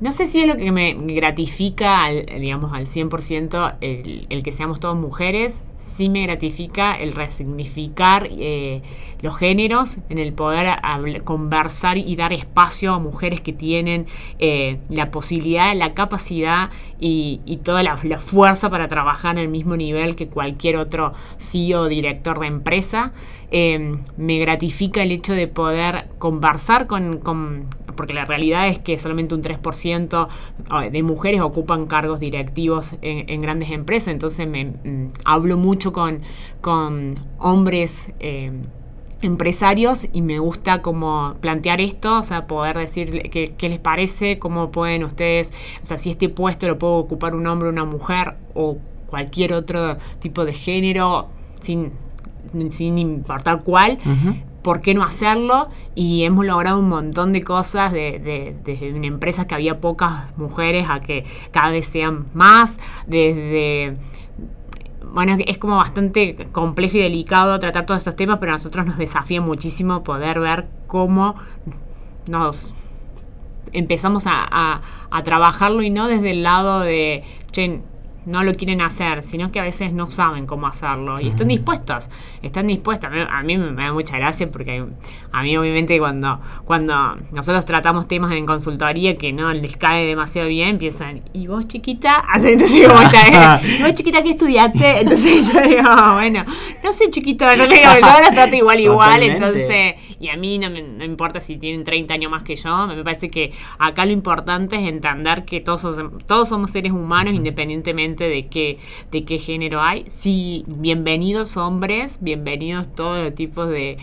No 0.00 0.12
sé 0.12 0.26
si 0.26 0.40
es 0.40 0.46
lo 0.46 0.56
que 0.56 0.70
me 0.70 0.94
gratifica, 0.94 2.04
al, 2.04 2.26
digamos, 2.26 2.72
al 2.72 2.86
100% 2.86 3.76
el, 3.80 4.26
el 4.28 4.42
que 4.42 4.52
seamos 4.52 4.80
todas 4.80 4.96
mujeres, 4.96 5.60
sí 5.84 6.08
me 6.08 6.22
gratifica 6.22 6.94
el 6.94 7.12
resignificar 7.12 8.26
eh, 8.30 8.82
los 9.20 9.36
géneros, 9.36 9.98
en 10.08 10.18
el 10.18 10.32
poder 10.32 10.78
conversar 11.24 11.98
y 11.98 12.16
dar 12.16 12.32
espacio 12.32 12.94
a 12.94 12.98
mujeres 12.98 13.40
que 13.40 13.52
tienen 13.52 14.06
eh, 14.38 14.78
la 14.88 15.10
posibilidad, 15.10 15.74
la 15.74 15.94
capacidad 15.94 16.70
y, 16.98 17.40
toda 17.62 17.82
la, 17.82 17.96
fuerza 17.96 18.68
para 18.68 18.88
trabajar 18.88 19.36
en 19.36 19.42
el 19.42 19.48
mismo 19.48 19.76
nivel 19.76 20.16
que 20.16 20.26
cualquier 20.26 20.76
otro 20.76 21.14
CEO 21.38 21.82
o 21.82 21.88
director 21.88 22.38
de 22.40 22.46
empresa. 22.46 23.12
Eh, 23.50 23.96
me 24.16 24.38
gratifica 24.38 25.02
el 25.02 25.12
hecho 25.12 25.32
de 25.32 25.46
poder 25.46 26.08
conversar 26.18 26.86
con, 26.86 27.20
porque 27.94 28.12
la 28.12 28.24
realidad 28.24 28.68
es 28.68 28.78
que 28.78 28.98
solamente 28.98 29.34
un 29.34 29.42
3% 29.42 30.28
de 30.90 31.02
mujeres 31.02 31.40
ocupan 31.40 31.86
cargos 31.86 32.20
directivos 32.20 32.96
en, 33.00 33.40
grandes 33.40 33.70
empresas, 33.70 34.08
entonces 34.08 34.48
me 34.48 34.64
mm, 34.64 35.12
hablo 35.24 35.56
mucho 35.56 35.73
con, 35.92 36.20
con 36.60 37.14
hombres 37.38 38.08
eh, 38.20 38.52
empresarios 39.22 40.08
y 40.12 40.22
me 40.22 40.38
gusta 40.38 40.82
como 40.82 41.34
plantear 41.40 41.80
esto, 41.80 42.18
o 42.18 42.22
sea, 42.22 42.46
poder 42.46 42.76
decir 42.78 43.30
qué, 43.30 43.68
les 43.68 43.78
parece, 43.78 44.38
cómo 44.38 44.70
pueden 44.70 45.04
ustedes, 45.04 45.52
o 45.82 45.86
sea, 45.86 45.98
si 45.98 46.10
este 46.10 46.28
puesto 46.28 46.66
lo 46.66 46.78
puede 46.78 46.94
ocupar 46.94 47.34
un 47.34 47.46
hombre 47.46 47.68
una 47.68 47.84
mujer 47.84 48.34
o 48.54 48.78
cualquier 49.08 49.54
otro 49.54 49.96
tipo 50.20 50.44
de 50.44 50.52
género, 50.52 51.28
sin, 51.60 51.92
sin 52.70 52.98
importar 52.98 53.62
cuál. 53.62 53.98
¿por 54.64 54.80
qué 54.80 54.94
no 54.94 55.04
hacerlo? 55.04 55.68
Y 55.94 56.24
hemos 56.24 56.46
logrado 56.46 56.80
un 56.80 56.88
montón 56.88 57.34
de 57.34 57.42
cosas 57.42 57.92
desde 57.92 58.56
de, 58.64 59.06
empresas 59.06 59.44
que 59.44 59.54
había 59.54 59.78
pocas 59.78 60.36
mujeres 60.38 60.86
a 60.88 61.00
que 61.00 61.24
cada 61.52 61.70
vez 61.70 61.86
sean 61.86 62.24
más, 62.32 62.80
desde 63.06 63.96
bueno, 65.14 65.36
es 65.46 65.58
como 65.58 65.76
bastante 65.76 66.48
complejo 66.50 66.98
y 66.98 67.02
delicado 67.02 67.60
tratar 67.60 67.86
todos 67.86 67.98
estos 67.98 68.16
temas, 68.16 68.38
pero 68.40 68.50
a 68.50 68.56
nosotros 68.56 68.84
nos 68.84 68.98
desafía 68.98 69.40
muchísimo 69.40 70.02
poder 70.02 70.40
ver 70.40 70.66
cómo 70.88 71.36
nos 72.26 72.74
empezamos 73.72 74.24
a, 74.26 74.82
a 75.10 75.22
trabajarlo 75.22 75.82
y 75.82 75.90
no 75.90 76.08
desde 76.08 76.32
el 76.32 76.42
lado 76.42 76.80
de, 76.80 77.22
che, 77.52 77.80
no 78.26 78.42
lo 78.42 78.54
quieren 78.54 78.80
hacer, 78.80 79.22
sino 79.22 79.52
que 79.52 79.60
a 79.60 79.62
veces 79.62 79.92
no 79.92 80.06
saben 80.06 80.46
cómo 80.46 80.66
hacerlo 80.66 81.20
y 81.20 81.28
están 81.28 81.48
dispuestos, 81.48 82.10
están 82.42 82.66
dispuestos. 82.66 83.10
A 83.12 83.42
mí, 83.42 83.58
me 83.58 83.82
da 83.82 83.92
mucha 83.92 84.16
gracia 84.16 84.48
porque 84.48 84.84
a 85.32 85.42
mí 85.42 85.56
obviamente 85.56 85.98
cuando, 85.98 86.40
cuando 86.64 87.16
nosotros 87.32 87.64
tratamos 87.64 88.08
temas 88.08 88.32
en 88.32 88.46
consultoría 88.46 89.16
que 89.16 89.32
no 89.32 89.52
les 89.52 89.76
cae 89.76 90.06
demasiado 90.06 90.48
bien, 90.48 90.70
empiezan, 90.70 91.22
¿y 91.32 91.46
vos 91.46 91.66
chiquita? 91.68 92.22
Entonces 92.34 92.72
digo, 92.72 92.92
¿y 93.62 93.82
vos 93.82 93.94
chiquita 93.94 94.22
qué 94.22 94.30
estudiaste? 94.30 95.00
Entonces 95.00 95.52
yo 95.52 95.60
digo, 95.60 95.82
bueno, 96.14 96.44
no 96.82 96.92
sé 96.92 97.10
chiquito, 97.10 97.46
yo 97.54 97.66
digo, 97.66 97.90
yo 98.00 98.20
los 98.20 98.30
trato 98.34 98.56
igual 98.56 98.80
igual, 98.80 99.22
entonces, 99.22 99.94
y 100.20 100.28
a 100.28 100.36
mí 100.36 100.58
no 100.58 100.70
me 100.70 100.82
no 100.82 101.04
importa 101.04 101.40
si 101.40 101.56
tienen 101.56 101.84
30 101.84 102.14
años 102.14 102.30
más 102.30 102.42
que 102.42 102.56
yo, 102.56 102.86
me 102.86 103.02
parece 103.02 103.28
que 103.28 103.52
acá 103.78 104.04
lo 104.06 104.12
importante 104.12 104.76
es 104.76 104.88
entender 104.88 105.44
que 105.44 105.60
todos, 105.60 106.00
todos 106.26 106.48
somos 106.48 106.70
seres 106.70 106.92
humanos 106.92 107.34
independientemente 107.34 108.13
de 108.22 108.46
qué, 108.46 108.78
de 109.10 109.24
qué 109.24 109.38
género 109.38 109.80
hay. 109.80 110.04
Sí, 110.08 110.64
bienvenidos 110.68 111.56
hombres, 111.56 112.18
bienvenidos 112.20 112.94
todos 112.94 113.24
los 113.24 113.34
tipos 113.34 113.68
de, 113.68 113.98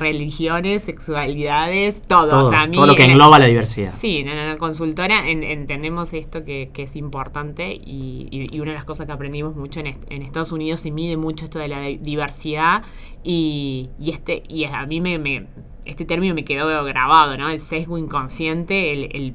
religiones, 0.00 0.82
sexualidades, 0.82 2.02
todo. 2.02 2.50
Todo, 2.50 2.86
lo 2.86 2.94
que 2.96 3.04
engloba 3.04 3.38
la 3.38 3.46
diversidad. 3.46 3.94
Sí, 3.94 4.18
en 4.18 4.34
la 4.34 4.56
consultora 4.58 5.30
entendemos 5.30 6.12
esto 6.14 6.44
que, 6.44 6.70
es 6.74 6.96
importante 6.96 7.72
y, 7.72 8.58
una 8.58 8.72
de 8.72 8.76
las 8.76 8.84
cosas 8.84 9.06
que 9.06 9.12
aprendimos 9.12 9.54
mucho 9.54 9.80
en, 9.80 10.22
Estados 10.22 10.50
Unidos 10.50 10.80
se 10.80 10.90
mide 10.90 11.16
mucho 11.16 11.44
esto 11.44 11.58
de 11.60 11.68
la 11.68 11.80
diversidad 11.82 12.82
y, 13.22 13.90
este 14.04 14.42
y 14.48 14.64
a 14.64 14.84
mí 14.86 15.00
me, 15.00 15.46
este 15.84 16.04
término 16.04 16.34
me 16.34 16.44
quedó 16.44 16.84
grabado, 16.84 17.36
¿no? 17.36 17.48
El 17.50 17.58
sesgo 17.58 17.98
inconsciente, 17.98 18.92
el 18.92 19.12
el 19.12 19.34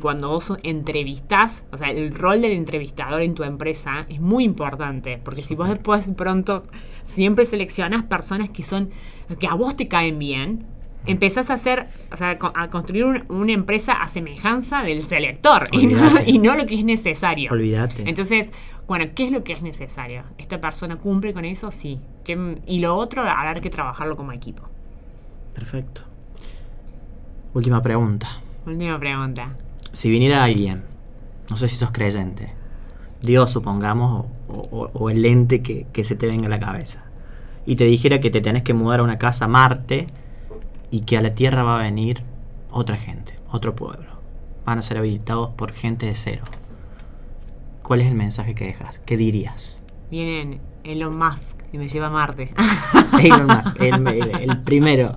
cuando 0.00 0.28
vos 0.28 0.52
entrevistas, 0.62 1.64
o 1.72 1.78
sea, 1.78 1.90
el 1.90 2.14
rol 2.14 2.42
del 2.42 2.52
entrevistador 2.52 3.22
en 3.22 3.34
tu 3.34 3.44
empresa 3.44 4.04
es 4.08 4.20
muy 4.20 4.44
importante, 4.44 5.18
porque 5.22 5.42
si 5.42 5.54
vos 5.54 5.68
después 5.68 6.08
pronto 6.16 6.64
siempre 7.04 7.44
seleccionas 7.44 8.04
personas 8.04 8.50
que 8.50 8.64
son, 8.64 8.90
que 9.38 9.46
a 9.46 9.54
vos 9.54 9.76
te 9.76 9.88
caen 9.88 10.18
bien, 10.18 10.66
empezás 11.06 11.50
a 11.50 11.54
hacer, 11.54 11.86
o 12.12 12.16
sea, 12.16 12.38
a 12.54 12.68
construir 12.70 13.24
una 13.28 13.52
empresa 13.52 13.92
a 13.92 14.08
semejanza 14.08 14.82
del 14.82 15.02
selector 15.02 15.64
y 15.72 15.86
no, 16.38 16.54
lo 16.54 16.66
que 16.66 16.78
es 16.78 16.84
necesario. 16.84 17.50
Olvídate. 17.50 18.08
Entonces, 18.08 18.52
bueno, 18.86 19.06
¿qué 19.14 19.24
es 19.24 19.32
lo 19.32 19.42
que 19.42 19.52
es 19.52 19.62
necesario? 19.62 20.24
¿Esta 20.36 20.60
persona 20.60 20.96
cumple 20.96 21.32
con 21.32 21.44
eso? 21.44 21.70
Sí. 21.70 21.98
y 22.66 22.80
lo 22.80 22.94
otro, 22.94 23.22
habrá 23.22 23.60
que 23.60 23.70
trabajarlo 23.70 24.16
como 24.16 24.32
equipo. 24.32 24.64
Perfecto. 25.54 26.02
Última 27.54 27.82
pregunta. 27.82 28.42
Última 28.66 28.98
pregunta 28.98 29.56
si 29.92 30.10
viniera 30.10 30.44
alguien, 30.44 30.84
no 31.50 31.56
sé 31.56 31.68
si 31.68 31.76
sos 31.76 31.90
creyente, 31.92 32.52
Dios 33.22 33.50
supongamos, 33.50 34.26
o, 34.48 35.10
el 35.10 35.24
ente 35.24 35.62
que, 35.62 36.04
se 36.04 36.14
te 36.14 36.26
venga 36.26 36.46
a 36.46 36.50
la 36.50 36.60
cabeza, 36.60 37.04
y 37.66 37.76
te 37.76 37.84
dijera 37.84 38.20
que 38.20 38.30
te 38.30 38.40
tenés 38.40 38.62
que 38.62 38.74
mudar 38.74 39.00
a 39.00 39.02
una 39.02 39.18
casa 39.18 39.46
a 39.46 39.48
Marte 39.48 40.06
y 40.90 41.00
que 41.00 41.18
a 41.18 41.22
la 41.22 41.34
Tierra 41.34 41.62
va 41.62 41.78
a 41.78 41.82
venir 41.82 42.22
otra 42.70 42.96
gente, 42.96 43.34
otro 43.50 43.74
pueblo, 43.74 44.08
van 44.64 44.78
a 44.78 44.82
ser 44.82 44.98
habitados 44.98 45.50
por 45.50 45.72
gente 45.72 46.06
de 46.06 46.14
cero. 46.14 46.44
¿Cuál 47.82 48.02
es 48.02 48.08
el 48.08 48.14
mensaje 48.14 48.54
que 48.54 48.66
dejas? 48.66 48.98
¿Qué 49.00 49.16
dirías? 49.16 49.82
Vienen 50.10 50.60
Elon 50.84 51.18
Musk 51.18 51.62
y 51.72 51.78
me 51.78 51.88
lleva 51.88 52.08
a 52.08 52.10
Marte. 52.10 52.52
Elon 53.22 53.46
Musk, 53.46 53.76
el 53.80 54.62
primero. 54.64 55.16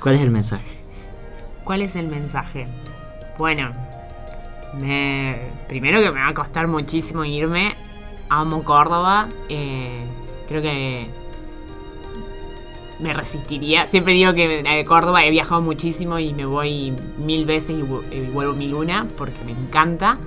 ¿Cuál 0.00 0.16
es 0.16 0.20
el 0.20 0.30
mensaje? 0.30 0.84
¿Cuál 1.64 1.82
es 1.82 1.96
el 1.96 2.08
mensaje? 2.08 2.66
Bueno, 3.38 3.72
me, 4.78 5.36
primero 5.68 6.00
que 6.00 6.10
me 6.10 6.20
va 6.20 6.28
a 6.28 6.34
costar 6.34 6.68
muchísimo 6.68 7.24
irme. 7.24 7.74
Amo 8.28 8.64
Córdoba. 8.64 9.28
Eh, 9.48 10.04
creo 10.48 10.62
que 10.62 11.08
me 13.00 13.12
resistiría. 13.12 13.86
Siempre 13.86 14.14
digo 14.14 14.34
que 14.34 14.62
de 14.62 14.84
Córdoba 14.84 15.24
he 15.24 15.30
viajado 15.30 15.60
muchísimo 15.60 16.18
y 16.18 16.32
me 16.32 16.46
voy 16.46 16.94
mil 17.18 17.44
veces 17.44 17.76
y, 17.78 17.82
vuelvo 18.30 18.54
mil 18.54 18.74
una 18.74 19.06
porque 19.16 19.38
me 19.44 19.52
encanta. 19.52 20.18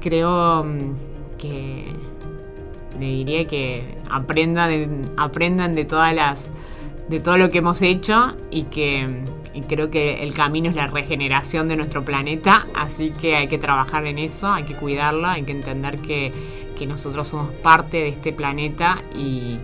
Creo 0.00 0.64
mm, 0.64 1.38
que 1.38 1.92
le 2.98 3.06
diría 3.06 3.46
que 3.46 3.96
aprendan 4.10 5.02
aprendan 5.16 5.74
de 5.74 5.84
todas 5.84 6.14
las 6.14 6.46
de 7.08 7.20
todo 7.20 7.36
lo 7.36 7.50
que 7.50 7.58
hemos 7.58 7.82
hecho 7.82 8.36
y 8.50 8.64
que 8.64 9.24
y 9.54 9.62
creo 9.62 9.90
que 9.90 10.22
el 10.22 10.34
camino 10.34 10.70
es 10.70 10.76
la 10.76 10.86
regeneración 10.86 11.68
de 11.68 11.76
nuestro 11.76 12.04
planeta, 12.04 12.66
así 12.74 13.10
que 13.10 13.36
hay 13.36 13.48
que 13.48 13.58
trabajar 13.58 14.06
en 14.06 14.18
eso, 14.18 14.52
hay 14.52 14.64
que 14.64 14.74
cuidarlo, 14.74 15.28
hay 15.28 15.42
que 15.42 15.52
entender 15.52 15.98
que, 16.00 16.32
nosotros 16.82 17.28
somos 17.28 17.52
parte 17.62 17.98
de 17.98 18.08
este 18.08 18.32
planeta 18.32 19.00
y, 19.14 19.60